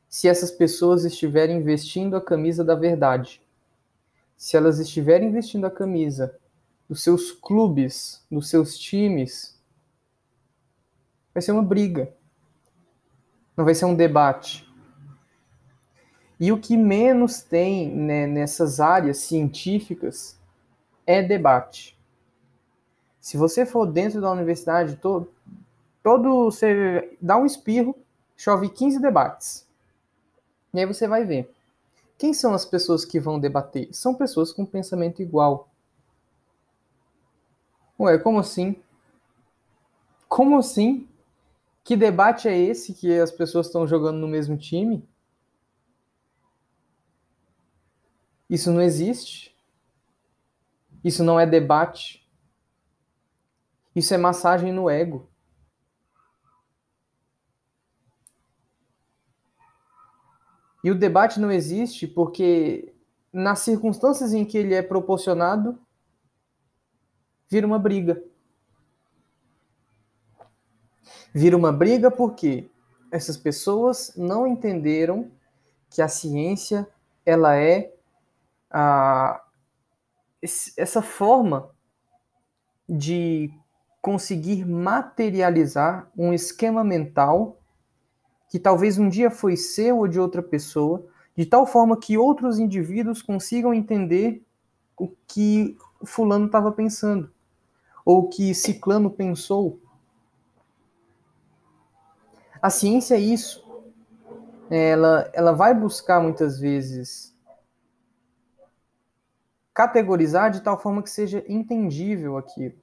se 0.08 0.26
essas 0.26 0.50
pessoas 0.50 1.04
estiverem 1.04 1.62
vestindo 1.62 2.16
a 2.16 2.20
camisa 2.20 2.64
da 2.64 2.74
verdade. 2.74 3.40
Se 4.36 4.56
elas 4.56 4.80
estiverem 4.80 5.30
vestindo 5.30 5.66
a 5.66 5.70
camisa 5.70 6.36
dos 6.88 7.04
seus 7.04 7.30
clubes, 7.30 8.24
dos 8.28 8.48
seus 8.48 8.76
times, 8.76 9.56
vai 11.32 11.40
ser 11.40 11.52
uma 11.52 11.62
briga. 11.62 12.12
Não 13.56 13.64
vai 13.64 13.76
ser 13.76 13.84
um 13.84 13.94
debate. 13.94 14.68
E 16.40 16.50
o 16.50 16.58
que 16.58 16.74
menos 16.74 17.42
tem 17.42 17.94
né, 17.94 18.26
nessas 18.26 18.80
áreas 18.80 19.18
científicas 19.18 20.40
é 21.06 21.22
debate. 21.22 21.98
Se 23.20 23.36
você 23.36 23.66
for 23.66 23.84
dentro 23.84 24.22
da 24.22 24.32
universidade, 24.32 24.96
todo, 24.96 25.30
todo 26.02 26.46
você 26.46 27.14
dá 27.20 27.36
um 27.36 27.44
espirro, 27.44 27.94
chove 28.34 28.70
15 28.70 28.98
debates. 29.02 29.68
E 30.72 30.80
aí 30.80 30.86
você 30.86 31.06
vai 31.06 31.26
ver. 31.26 31.52
Quem 32.16 32.32
são 32.32 32.54
as 32.54 32.64
pessoas 32.64 33.04
que 33.04 33.20
vão 33.20 33.38
debater? 33.38 33.88
São 33.92 34.14
pessoas 34.14 34.50
com 34.50 34.64
pensamento 34.64 35.20
igual. 35.20 35.68
Ué, 37.98 38.16
como 38.16 38.38
assim? 38.38 38.76
Como 40.26 40.56
assim? 40.56 41.06
Que 41.84 41.96
debate 41.96 42.48
é 42.48 42.56
esse 42.56 42.94
que 42.94 43.18
as 43.18 43.30
pessoas 43.30 43.66
estão 43.66 43.86
jogando 43.86 44.16
no 44.18 44.28
mesmo 44.28 44.56
time? 44.56 45.06
Isso 48.50 48.72
não 48.72 48.82
existe. 48.82 49.56
Isso 51.04 51.22
não 51.22 51.38
é 51.38 51.46
debate. 51.46 52.28
Isso 53.94 54.12
é 54.12 54.18
massagem 54.18 54.72
no 54.72 54.90
ego. 54.90 55.30
E 60.82 60.90
o 60.90 60.98
debate 60.98 61.38
não 61.38 61.52
existe 61.52 62.08
porque, 62.08 62.92
nas 63.32 63.60
circunstâncias 63.60 64.32
em 64.32 64.44
que 64.44 64.58
ele 64.58 64.74
é 64.74 64.82
proporcionado, 64.82 65.78
vira 67.48 67.66
uma 67.66 67.78
briga. 67.78 68.20
Vira 71.32 71.56
uma 71.56 71.70
briga 71.70 72.10
porque 72.10 72.68
essas 73.12 73.36
pessoas 73.36 74.12
não 74.16 74.44
entenderam 74.44 75.30
que 75.88 76.02
a 76.02 76.08
ciência 76.08 76.88
ela 77.24 77.54
é 77.54 77.94
a, 78.70 79.42
essa 80.76 81.02
forma 81.02 81.70
de 82.88 83.50
conseguir 84.00 84.64
materializar 84.64 86.10
um 86.16 86.32
esquema 86.32 86.82
mental 86.82 87.60
que 88.48 88.58
talvez 88.58 88.98
um 88.98 89.08
dia 89.08 89.30
foi 89.30 89.56
seu 89.56 89.98
ou 89.98 90.08
de 90.08 90.18
outra 90.18 90.42
pessoa, 90.42 91.06
de 91.36 91.46
tal 91.46 91.64
forma 91.66 91.96
que 91.96 92.18
outros 92.18 92.58
indivíduos 92.58 93.22
consigam 93.22 93.72
entender 93.72 94.44
o 94.96 95.08
que 95.28 95.78
fulano 96.04 96.46
estava 96.46 96.72
pensando, 96.72 97.30
ou 98.04 98.24
o 98.24 98.28
que 98.28 98.52
ciclano 98.52 99.08
pensou. 99.10 99.80
A 102.60 102.68
ciência 102.70 103.14
é 103.14 103.20
isso. 103.20 103.64
Ela, 104.68 105.30
ela 105.32 105.52
vai 105.52 105.72
buscar 105.72 106.20
muitas 106.20 106.58
vezes 106.58 107.29
categorizar 109.74 110.50
de 110.50 110.60
tal 110.60 110.80
forma 110.80 111.02
que 111.02 111.10
seja 111.10 111.44
entendível 111.48 112.36
aquilo. 112.36 112.78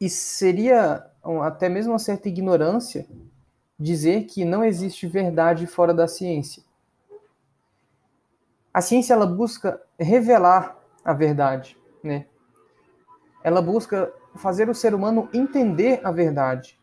E 0.00 0.08
seria 0.08 1.06
até 1.42 1.68
mesmo 1.68 1.92
uma 1.92 1.98
certa 1.98 2.28
ignorância 2.28 3.06
dizer 3.78 4.24
que 4.24 4.44
não 4.44 4.64
existe 4.64 5.06
verdade 5.06 5.66
fora 5.66 5.92
da 5.92 6.08
ciência. 6.08 6.62
A 8.72 8.80
ciência 8.80 9.12
ela 9.12 9.26
busca 9.26 9.82
revelar 9.98 10.78
a 11.04 11.12
verdade, 11.12 11.76
né? 12.02 12.26
Ela 13.42 13.60
busca 13.60 14.12
fazer 14.36 14.70
o 14.70 14.74
ser 14.74 14.94
humano 14.94 15.28
entender 15.34 16.00
a 16.02 16.10
verdade. 16.10 16.79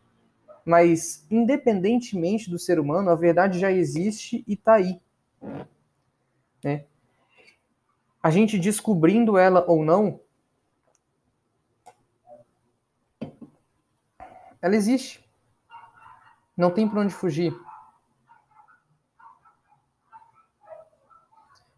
Mas, 0.68 1.26
independentemente 1.30 2.50
do 2.50 2.58
ser 2.58 2.78
humano, 2.78 3.08
a 3.08 3.14
verdade 3.14 3.58
já 3.58 3.72
existe 3.72 4.44
e 4.46 4.52
está 4.52 4.74
aí. 4.74 5.00
Né? 6.62 6.84
A 8.22 8.30
gente 8.30 8.58
descobrindo 8.58 9.38
ela 9.38 9.64
ou 9.66 9.82
não, 9.82 10.20
ela 14.60 14.76
existe. 14.76 15.26
Não 16.54 16.70
tem 16.70 16.86
para 16.86 17.00
onde 17.00 17.14
fugir. 17.14 17.58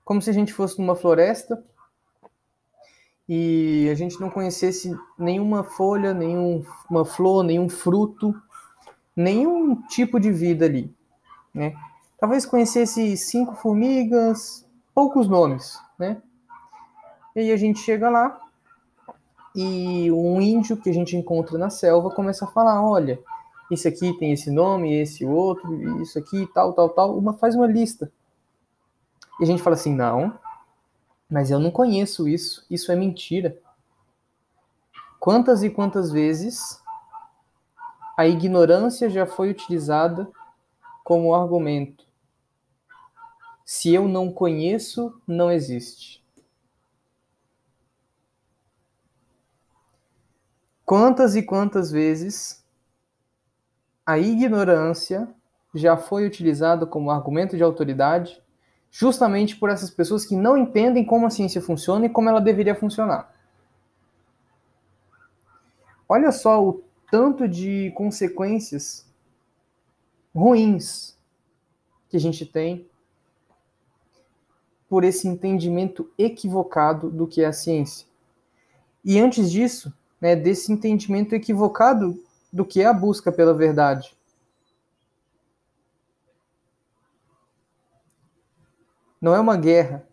Como 0.04 0.20
se 0.20 0.30
a 0.30 0.32
gente 0.32 0.52
fosse 0.52 0.80
numa 0.80 0.96
floresta 0.96 1.64
e 3.28 3.88
a 3.88 3.94
gente 3.94 4.20
não 4.20 4.28
conhecesse 4.28 4.92
nenhuma 5.16 5.62
folha, 5.62 6.12
nenhuma 6.12 7.04
flor, 7.04 7.44
nenhum 7.44 7.68
fruto, 7.68 8.34
nenhum 9.20 9.76
tipo 9.86 10.18
de 10.18 10.32
vida 10.32 10.64
ali, 10.64 10.94
né? 11.54 11.74
Talvez 12.18 12.44
conhecesse 12.44 13.16
cinco 13.16 13.54
formigas, 13.54 14.66
poucos 14.94 15.28
nomes, 15.28 15.78
né? 15.98 16.20
E 17.34 17.40
aí 17.40 17.52
a 17.52 17.56
gente 17.56 17.80
chega 17.80 18.10
lá 18.10 18.40
e 19.54 20.10
um 20.12 20.40
índio 20.40 20.76
que 20.76 20.90
a 20.90 20.92
gente 20.92 21.16
encontra 21.16 21.58
na 21.58 21.70
selva 21.70 22.10
começa 22.10 22.44
a 22.44 22.48
falar, 22.48 22.82
olha, 22.82 23.20
esse 23.70 23.86
aqui 23.86 24.12
tem 24.18 24.32
esse 24.32 24.50
nome, 24.50 24.94
esse 24.94 25.24
outro, 25.24 26.02
isso 26.02 26.18
aqui, 26.18 26.48
tal, 26.52 26.72
tal, 26.72 26.88
tal, 26.90 27.16
uma 27.16 27.34
faz 27.34 27.54
uma 27.54 27.66
lista. 27.66 28.10
E 29.38 29.44
a 29.44 29.46
gente 29.46 29.62
fala 29.62 29.74
assim, 29.74 29.94
não, 29.94 30.38
mas 31.30 31.50
eu 31.50 31.58
não 31.58 31.70
conheço 31.70 32.28
isso, 32.28 32.66
isso 32.68 32.90
é 32.90 32.96
mentira. 32.96 33.56
Quantas 35.18 35.62
e 35.62 35.70
quantas 35.70 36.10
vezes 36.10 36.79
a 38.20 38.26
ignorância 38.28 39.08
já 39.08 39.24
foi 39.24 39.48
utilizada 39.48 40.30
como 41.02 41.34
argumento. 41.34 42.04
Se 43.64 43.94
eu 43.94 44.06
não 44.06 44.30
conheço, 44.30 45.18
não 45.26 45.50
existe. 45.50 46.22
Quantas 50.84 51.34
e 51.34 51.42
quantas 51.42 51.90
vezes 51.90 52.62
a 54.04 54.18
ignorância 54.18 55.26
já 55.74 55.96
foi 55.96 56.26
utilizada 56.26 56.84
como 56.84 57.10
argumento 57.10 57.56
de 57.56 57.62
autoridade, 57.62 58.38
justamente 58.90 59.56
por 59.56 59.70
essas 59.70 59.88
pessoas 59.88 60.26
que 60.26 60.36
não 60.36 60.58
entendem 60.58 61.06
como 61.06 61.24
a 61.24 61.30
ciência 61.30 61.62
funciona 61.62 62.04
e 62.04 62.10
como 62.10 62.28
ela 62.28 62.38
deveria 62.38 62.74
funcionar. 62.74 63.34
Olha 66.06 66.30
só 66.30 66.62
o 66.62 66.89
tanto 67.10 67.48
de 67.48 67.90
consequências 67.96 69.06
ruins 70.34 71.16
que 72.08 72.16
a 72.16 72.20
gente 72.20 72.46
tem 72.46 72.88
por 74.88 75.04
esse 75.04 75.28
entendimento 75.28 76.10
equivocado 76.18 77.10
do 77.10 77.26
que 77.26 77.42
é 77.42 77.46
a 77.46 77.52
ciência. 77.52 78.06
E 79.04 79.18
antes 79.18 79.50
disso, 79.50 79.92
né, 80.20 80.34
desse 80.36 80.72
entendimento 80.72 81.34
equivocado 81.34 82.22
do 82.52 82.64
que 82.64 82.80
é 82.80 82.86
a 82.86 82.92
busca 82.92 83.30
pela 83.30 83.54
verdade. 83.54 84.16
Não 89.20 89.34
é 89.34 89.40
uma 89.40 89.56
guerra. 89.56 90.06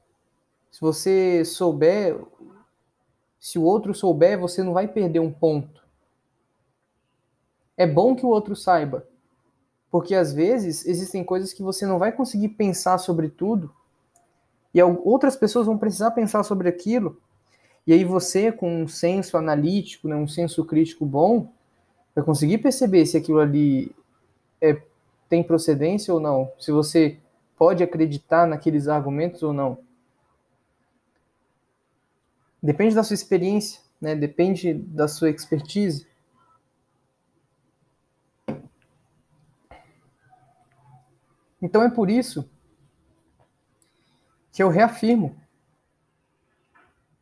Se 0.70 0.82
você 0.82 1.44
souber, 1.46 2.20
se 3.40 3.58
o 3.58 3.64
outro 3.64 3.96
souber, 3.96 4.40
você 4.40 4.62
não 4.62 4.74
vai 4.74 4.88
perder 4.88 5.20
um 5.20 5.32
ponto. 5.32 5.87
É 7.78 7.86
bom 7.86 8.16
que 8.16 8.26
o 8.26 8.30
outro 8.30 8.56
saiba, 8.56 9.08
porque 9.90 10.16
às 10.16 10.34
vezes 10.34 10.86
existem 10.86 11.24
coisas 11.24 11.54
que 11.54 11.64
você 11.64 11.86
não 11.86 12.00
vai 12.00 12.12
conseguir 12.12 12.50
pensar 12.50 12.98
sobre 12.98 13.30
tudo 13.30 13.72
e 14.74 14.84
outras 14.84 15.36
pessoas 15.36 15.66
vão 15.66 15.78
precisar 15.78 16.12
pensar 16.12 16.44
sobre 16.44 16.68
aquilo. 16.68 17.20
E 17.86 17.94
aí 17.94 18.04
você, 18.04 18.52
com 18.52 18.84
um 18.84 18.88
senso 18.88 19.38
analítico, 19.38 20.08
né, 20.08 20.16
um 20.16 20.28
senso 20.28 20.66
crítico 20.66 21.06
bom, 21.06 21.52
vai 22.14 22.24
conseguir 22.24 22.58
perceber 22.58 23.06
se 23.06 23.16
aquilo 23.16 23.40
ali 23.40 23.96
é, 24.62 24.80
tem 25.30 25.42
procedência 25.42 26.14
ou 26.14 26.20
não. 26.20 26.52
Se 26.60 26.72
você 26.72 27.18
pode 27.58 27.82
acreditar 27.82 28.46
naqueles 28.46 28.88
argumentos 28.88 29.42
ou 29.42 29.52
não. 29.52 29.80
Depende 32.62 32.94
da 32.94 33.04
sua 33.04 33.14
experiência, 33.14 33.82
né? 34.00 34.16
depende 34.16 34.74
da 34.74 35.08
sua 35.08 35.30
expertise. 35.30 36.06
Então 41.62 41.84
é 41.84 41.90
por 41.90 42.10
isso 42.10 42.50
que 44.52 44.62
eu 44.62 44.70
reafirmo: 44.70 45.36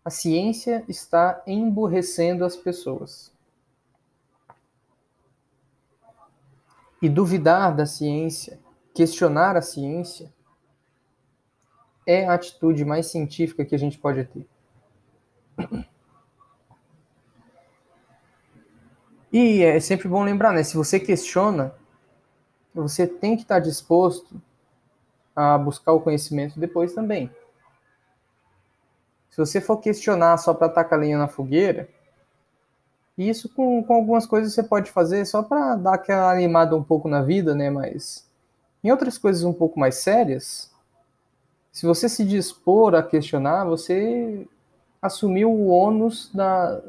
a 0.03 0.09
ciência 0.09 0.83
está 0.87 1.41
emburrecendo 1.47 2.45
as 2.45 2.55
pessoas. 2.55 3.33
E 7.01 7.09
duvidar 7.09 7.75
da 7.75 7.85
ciência 7.85 8.59
questionar 8.95 9.57
a 9.57 9.61
ciência 9.61 10.33
é 12.07 12.25
a 12.25 12.33
atitude 12.33 12.85
mais 12.85 13.07
científica 13.07 13.65
que 13.65 13.75
a 13.75 13.77
gente 13.77 13.99
pode 13.99 14.23
ter. 14.23 14.47
E 19.33 19.61
é 19.61 19.79
sempre 19.81 20.07
bom 20.07 20.23
lembrar, 20.23 20.53
né? 20.53 20.63
Se 20.63 20.77
você 20.77 20.97
questiona, 20.97 21.75
você 22.81 23.07
tem 23.07 23.35
que 23.35 23.43
estar 23.43 23.59
disposto 23.59 24.41
a 25.35 25.57
buscar 25.57 25.93
o 25.93 26.01
conhecimento 26.01 26.59
depois 26.59 26.93
também. 26.93 27.29
Se 29.29 29.37
você 29.37 29.59
for 29.59 29.77
questionar 29.77 30.37
só 30.37 30.53
para 30.53 30.69
tacar 30.69 30.99
lenha 30.99 31.17
na 31.17 31.27
fogueira, 31.27 31.89
isso 33.17 33.47
com, 33.49 33.83
com 33.83 33.93
algumas 33.93 34.25
coisas 34.25 34.53
você 34.53 34.63
pode 34.63 34.91
fazer 34.91 35.25
só 35.25 35.41
para 35.41 35.75
dar 35.75 35.95
aquela 35.95 36.31
animada 36.31 36.75
um 36.75 36.83
pouco 36.83 37.07
na 37.07 37.21
vida, 37.21 37.55
né? 37.55 37.69
Mas 37.69 38.29
em 38.83 38.91
outras 38.91 39.17
coisas 39.17 39.43
um 39.43 39.53
pouco 39.53 39.79
mais 39.79 39.95
sérias, 39.95 40.71
se 41.71 41.85
você 41.85 42.07
se 42.07 42.23
dispor 42.23 42.95
a 42.95 43.03
questionar, 43.03 43.65
você 43.65 44.47
assumiu 45.01 45.51
o 45.51 45.67
ônus 45.67 46.29
da, 46.33 46.81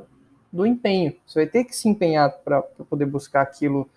do 0.53 0.66
empenho. 0.66 1.16
Você 1.27 1.40
vai 1.40 1.46
ter 1.46 1.64
que 1.64 1.75
se 1.75 1.88
empenhar 1.88 2.31
para 2.44 2.62
poder 2.62 3.07
buscar 3.07 3.42
aquilo 3.42 3.88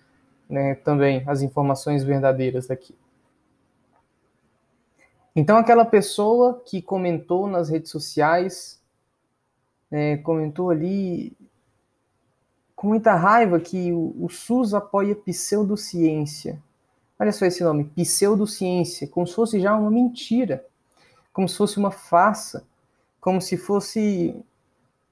né, 0.50 0.74
também, 0.74 1.22
as 1.26 1.40
informações 1.42 2.02
verdadeiras 2.02 2.66
daqui. 2.66 2.94
Então, 5.34 5.56
aquela 5.56 5.84
pessoa 5.84 6.60
que 6.66 6.82
comentou 6.82 7.46
nas 7.46 7.68
redes 7.68 7.90
sociais, 7.90 8.82
né, 9.90 10.16
comentou 10.18 10.70
ali 10.70 11.36
com 12.74 12.88
muita 12.88 13.14
raiva 13.14 13.60
que 13.60 13.92
o, 13.92 14.14
o 14.18 14.28
SUS 14.28 14.74
apoia 14.74 15.14
pseudociência. 15.14 16.60
Olha 17.18 17.30
só 17.30 17.44
esse 17.44 17.62
nome, 17.62 17.84
pseudociência, 17.84 19.06
como 19.06 19.26
se 19.26 19.34
fosse 19.34 19.60
já 19.60 19.76
uma 19.76 19.90
mentira, 19.90 20.64
como 21.32 21.48
se 21.48 21.56
fosse 21.56 21.78
uma 21.78 21.90
farsa, 21.90 22.66
como 23.20 23.40
se 23.40 23.56
fosse 23.56 24.34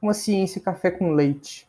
uma 0.01 0.15
ciência 0.15 0.61
café 0.61 0.91
com 0.91 1.13
leite. 1.13 1.68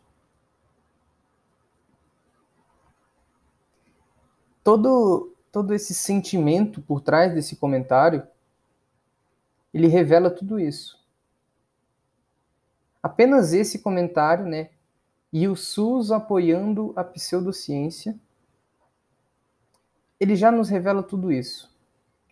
Todo, 4.64 5.36
todo 5.52 5.74
esse 5.74 5.94
sentimento 5.94 6.82
por 6.82 7.02
trás 7.02 7.34
desse 7.34 7.56
comentário, 7.56 8.28
ele 9.74 9.88
revela 9.88 10.30
tudo 10.30 10.60
isso. 10.60 11.00
Apenas 13.02 13.54
esse 13.54 13.80
comentário, 13.80 14.46
né? 14.46 14.70
E 15.32 15.48
o 15.48 15.56
SUS 15.56 16.12
apoiando 16.12 16.92
a 16.96 17.04
pseudociência 17.04 18.20
ele 20.20 20.36
já 20.36 20.52
nos 20.52 20.70
revela 20.70 21.02
tudo 21.02 21.32
isso. 21.32 21.74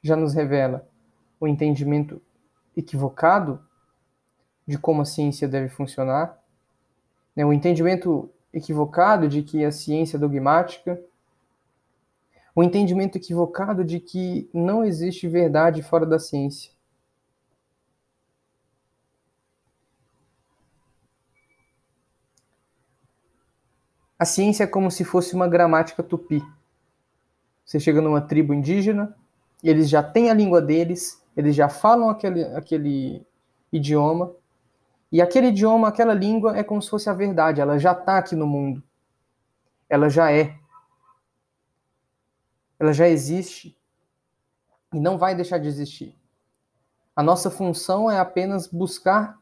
Já 0.04 0.16
nos 0.16 0.34
revela 0.34 0.88
o 1.40 1.48
entendimento 1.48 2.22
equivocado 2.76 3.64
de 4.68 4.78
como 4.78 5.02
a 5.02 5.06
ciência 5.06 5.48
deve 5.48 5.70
funcionar, 5.70 6.38
né? 7.34 7.46
o 7.46 7.54
entendimento 7.54 8.30
equivocado 8.54 9.30
de 9.30 9.42
que 9.42 9.64
a 9.64 9.72
ciência 9.72 10.20
dogmática, 10.20 11.02
o 12.58 12.64
entendimento 12.64 13.20
equivocado 13.20 13.86
de 13.86 14.00
que 14.00 14.50
não 14.52 14.84
existe 14.84 15.28
verdade 15.28 15.84
fora 15.84 16.08
da 16.08 16.18
ciência. 16.18 16.72
A 24.18 24.26
ciência 24.26 24.64
é 24.64 24.68
como 24.68 24.90
se 24.90 25.06
fosse 25.06 25.36
uma 25.36 25.48
gramática 25.48 26.02
tupi. 26.02 26.42
Você 27.64 27.80
chega 27.80 28.02
numa 28.02 28.22
tribo 28.22 28.56
indígena, 28.56 29.16
eles 29.64 29.88
já 29.88 30.02
têm 30.02 30.32
a 30.32 30.34
língua 30.34 30.60
deles, 30.60 31.24
eles 31.38 31.56
já 31.56 31.70
falam 31.70 32.10
aquele, 32.10 32.44
aquele 32.56 33.24
idioma, 33.72 34.34
e 35.12 35.22
aquele 35.22 35.50
idioma, 35.50 35.90
aquela 35.90 36.16
língua 36.16 36.58
é 36.58 36.64
como 36.64 36.82
se 36.82 36.90
fosse 36.90 37.08
a 37.08 37.14
verdade, 37.14 37.62
ela 37.62 37.78
já 37.78 37.92
está 37.92 38.18
aqui 38.18 38.36
no 38.36 38.48
mundo. 38.48 38.82
Ela 39.88 40.10
já 40.10 40.32
é. 40.32 40.58
Ela 42.80 42.94
já 42.94 43.08
existe 43.08 43.76
e 44.94 45.00
não 45.00 45.18
vai 45.18 45.36
deixar 45.36 45.58
de 45.58 45.68
existir. 45.68 46.16
A 47.16 47.24
nossa 47.24 47.50
função 47.50 48.10
é 48.10 48.20
apenas 48.20 48.68
buscar 48.68 49.40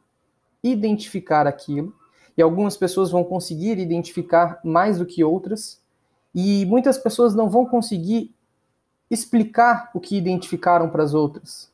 identificar 0.63 1.45
aquilo, 1.45 1.93
e 2.37 2.41
algumas 2.41 2.75
pessoas 2.75 3.11
vão 3.11 3.23
conseguir 3.23 3.77
identificar 3.77 4.59
mais 4.63 4.97
do 4.97 5.05
que 5.05 5.23
outras, 5.23 5.81
e 6.33 6.65
muitas 6.65 6.97
pessoas 6.97 7.35
não 7.35 7.49
vão 7.49 7.65
conseguir 7.65 8.33
explicar 9.09 9.91
o 9.93 9.99
que 9.99 10.17
identificaram 10.17 10.89
para 10.89 11.03
as 11.03 11.13
outras. 11.13 11.71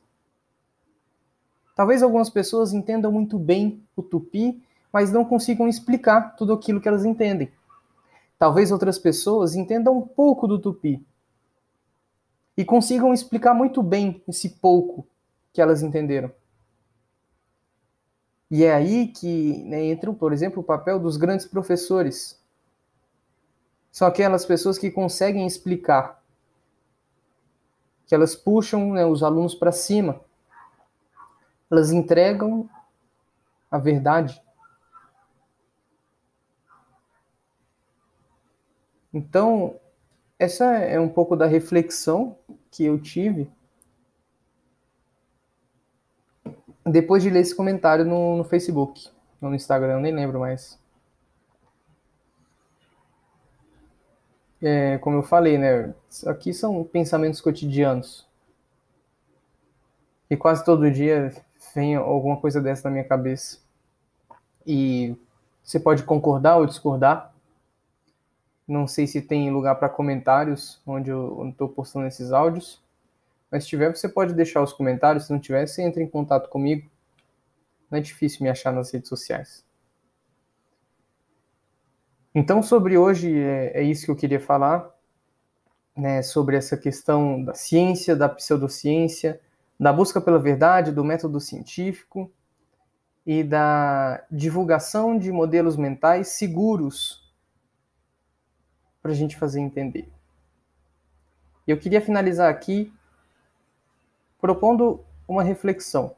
Talvez 1.74 2.02
algumas 2.02 2.28
pessoas 2.28 2.72
entendam 2.72 3.10
muito 3.10 3.38
bem 3.38 3.82
o 3.96 4.02
tupi, 4.02 4.62
mas 4.92 5.10
não 5.10 5.24
consigam 5.24 5.66
explicar 5.66 6.36
tudo 6.36 6.52
aquilo 6.52 6.80
que 6.80 6.86
elas 6.88 7.04
entendem. 7.04 7.50
Talvez 8.38 8.70
outras 8.70 8.98
pessoas 8.98 9.54
entendam 9.54 9.96
um 9.96 10.02
pouco 10.02 10.46
do 10.46 10.58
tupi 10.58 11.02
e 12.56 12.64
consigam 12.64 13.12
explicar 13.14 13.54
muito 13.54 13.82
bem 13.82 14.22
esse 14.28 14.48
pouco 14.48 15.06
que 15.52 15.60
elas 15.60 15.82
entenderam. 15.82 16.30
E 18.50 18.64
é 18.64 18.74
aí 18.74 19.08
que 19.08 19.64
né, 19.64 19.82
entra, 19.84 20.12
por 20.12 20.32
exemplo, 20.32 20.60
o 20.60 20.64
papel 20.64 20.98
dos 20.98 21.16
grandes 21.16 21.46
professores, 21.46 22.38
são 23.90 24.06
aquelas 24.06 24.44
pessoas 24.44 24.78
que 24.78 24.90
conseguem 24.90 25.46
explicar, 25.46 26.22
que 28.06 28.14
elas 28.14 28.34
puxam 28.34 28.92
né, 28.92 29.06
os 29.06 29.22
alunos 29.22 29.54
para 29.54 29.72
cima, 29.72 30.20
elas 31.70 31.92
entregam 31.92 32.68
a 33.70 33.78
verdade. 33.78 34.42
Então, 39.12 39.78
essa 40.42 40.64
é 40.64 40.98
um 40.98 41.08
pouco 41.08 41.36
da 41.36 41.46
reflexão 41.46 42.36
que 42.70 42.84
eu 42.84 43.00
tive 43.00 43.50
depois 46.84 47.22
de 47.22 47.30
ler 47.30 47.40
esse 47.40 47.54
comentário 47.54 48.04
no, 48.04 48.36
no 48.36 48.44
Facebook, 48.44 49.08
no 49.40 49.54
Instagram, 49.54 50.00
nem 50.00 50.12
lembro 50.12 50.40
mais. 50.40 50.82
é, 54.62 54.96
como 54.98 55.16
eu 55.16 55.22
falei, 55.22 55.58
né? 55.58 55.92
Aqui 56.26 56.54
são 56.54 56.84
pensamentos 56.84 57.40
cotidianos. 57.40 58.26
E 60.30 60.36
quase 60.36 60.64
todo 60.64 60.90
dia 60.90 61.34
vem 61.74 61.96
alguma 61.96 62.40
coisa 62.40 62.60
dessa 62.60 62.88
na 62.88 62.92
minha 62.92 63.04
cabeça. 63.04 63.58
E 64.64 65.16
você 65.64 65.80
pode 65.80 66.04
concordar 66.04 66.56
ou 66.56 66.66
discordar. 66.66 67.31
Não 68.66 68.86
sei 68.86 69.06
se 69.06 69.20
tem 69.20 69.50
lugar 69.50 69.74
para 69.74 69.88
comentários 69.88 70.80
onde 70.86 71.10
eu 71.10 71.48
estou 71.48 71.68
postando 71.68 72.06
esses 72.06 72.32
áudios. 72.32 72.82
Mas 73.50 73.64
se 73.64 73.70
tiver, 73.70 73.94
você 73.94 74.08
pode 74.08 74.32
deixar 74.34 74.62
os 74.62 74.72
comentários. 74.72 75.26
Se 75.26 75.32
não 75.32 75.38
tiver, 75.38 75.66
você 75.66 75.82
entra 75.82 76.02
em 76.02 76.08
contato 76.08 76.48
comigo. 76.48 76.88
Não 77.90 77.98
é 77.98 78.00
difícil 78.00 78.42
me 78.42 78.48
achar 78.48 78.72
nas 78.72 78.90
redes 78.90 79.08
sociais. 79.08 79.64
Então, 82.34 82.62
sobre 82.62 82.96
hoje, 82.96 83.38
é, 83.38 83.80
é 83.80 83.82
isso 83.82 84.06
que 84.06 84.10
eu 84.10 84.16
queria 84.16 84.40
falar, 84.40 84.90
né, 85.94 86.22
sobre 86.22 86.56
essa 86.56 86.78
questão 86.78 87.44
da 87.44 87.52
ciência, 87.52 88.16
da 88.16 88.26
pseudociência, 88.26 89.38
da 89.78 89.92
busca 89.92 90.18
pela 90.18 90.38
verdade, 90.38 90.92
do 90.92 91.04
método 91.04 91.38
científico 91.38 92.32
e 93.26 93.44
da 93.44 94.24
divulgação 94.30 95.18
de 95.18 95.30
modelos 95.30 95.76
mentais 95.76 96.28
seguros 96.28 97.21
para 99.02 99.10
a 99.10 99.14
gente 99.14 99.36
fazer 99.36 99.60
entender. 99.60 100.08
Eu 101.66 101.78
queria 101.78 102.00
finalizar 102.00 102.48
aqui 102.48 102.92
propondo 104.40 105.04
uma 105.26 105.42
reflexão. 105.42 106.14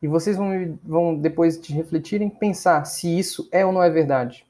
E 0.00 0.06
vocês 0.06 0.36
vão, 0.36 0.78
vão, 0.82 1.16
depois 1.16 1.60
de 1.60 1.72
refletirem, 1.72 2.30
pensar 2.30 2.84
se 2.84 3.18
isso 3.18 3.48
é 3.50 3.66
ou 3.66 3.72
não 3.72 3.82
é 3.82 3.90
verdade. 3.90 4.46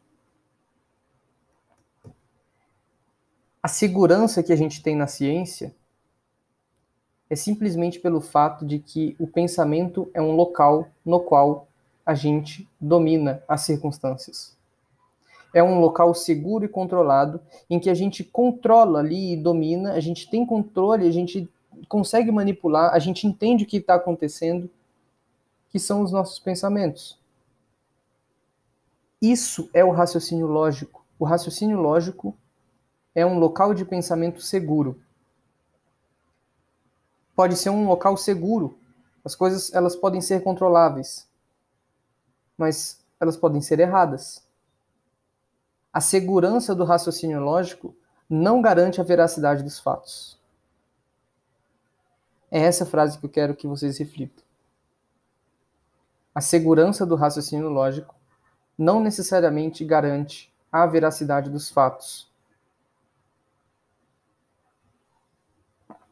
A 3.63 3.69
segurança 3.69 4.43
que 4.43 4.53
a 4.53 4.57
gente 4.57 4.83
tem 4.83 4.95
na 4.95 5.07
ciência 5.07 5.75
é 7.31 7.37
simplesmente 7.37 8.01
pelo 8.01 8.21
fato 8.21 8.67
de 8.67 8.79
que 8.79 9.15
o 9.19 9.27
pensamento 9.27 10.11
é 10.13 10.21
um 10.21 10.33
local 10.33 10.89
no 11.05 11.21
qual 11.21 11.69
a 12.05 12.15
gente 12.15 12.69
domina 12.81 13.43
as 13.47 13.63
circunstâncias. 13.63 14.58
É 15.55 15.63
um 15.63 15.81
local 15.81 16.15
seguro 16.15 16.65
e 16.65 16.69
controlado 16.69 17.41
em 17.71 17.81
que 17.81 17.89
a 17.89 17.95
gente 17.95 18.23
controla 18.23 19.01
ali 19.01 19.33
e 19.33 19.37
domina, 19.37 19.93
a 19.93 20.01
gente 20.01 20.29
tem 20.31 20.45
controle, 20.45 21.07
a 21.07 21.13
gente 21.13 21.49
consegue 21.89 22.31
manipular, 22.31 22.93
a 22.93 22.99
gente 22.99 23.27
entende 23.27 23.65
o 23.65 23.67
que 23.67 23.79
está 23.79 23.95
acontecendo 23.95 24.71
que 25.71 25.79
são 25.79 26.03
os 26.03 26.13
nossos 26.13 26.39
pensamentos. 26.39 27.19
Isso 29.21 29.69
é 29.75 29.85
o 29.85 29.91
raciocínio 29.91 30.47
lógico. 30.47 31.05
O 31.19 31.25
raciocínio 31.25 31.81
lógico 31.81 32.37
é 33.15 33.27
um 33.27 33.39
local 33.39 33.75
de 33.75 33.85
pensamento 33.85 34.41
seguro. 34.41 35.01
Pode 37.35 37.57
ser 37.57 37.71
um 37.71 37.87
local 37.87 38.17
seguro. 38.17 38.79
As 39.25 39.35
coisas 39.35 39.73
elas 39.73 39.95
podem 39.97 40.21
ser 40.21 40.43
controláveis, 40.43 41.29
mas 42.57 43.05
elas 43.21 43.37
podem 43.37 43.61
ser 43.61 43.81
erradas. 43.81 44.43
A 45.99 46.01
segurança 46.01 46.77
do 46.77 46.85
raciocínio 46.85 47.41
lógico 47.41 47.93
não 48.31 48.63
garante 48.63 49.01
a 49.01 49.05
veracidade 49.05 49.65
dos 49.65 49.81
fatos. 49.81 50.41
É 52.53 52.61
essa 52.61 52.87
frase 52.87 53.19
que 53.19 53.27
eu 53.27 53.29
quero 53.29 53.57
que 53.57 53.67
vocês 53.67 53.99
reflitam. 53.99 54.45
A 56.33 56.41
segurança 56.41 57.05
do 57.05 57.17
raciocínio 57.17 57.69
lógico 57.69 58.15
não 58.79 59.01
necessariamente 59.01 59.85
garante 59.85 60.55
a 60.71 60.87
veracidade 60.87 61.51
dos 61.51 61.69
fatos. 61.69 62.31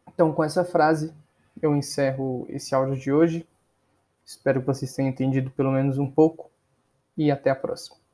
Então, 0.09 0.33
com 0.33 0.43
essa 0.43 0.65
frase, 0.65 1.15
eu 1.63 1.77
encerro 1.77 2.45
esse 2.49 2.75
áudio 2.75 2.97
de 2.97 3.13
hoje. 3.13 3.49
Espero 4.25 4.59
que 4.59 4.67
vocês 4.67 4.93
tenham 4.93 5.11
entendido 5.11 5.49
pelo 5.53 5.71
menos 5.71 5.97
um 5.97 6.11
pouco 6.11 6.51
e 7.17 7.31
até 7.31 7.51
a 7.51 7.55
próxima. 7.55 8.05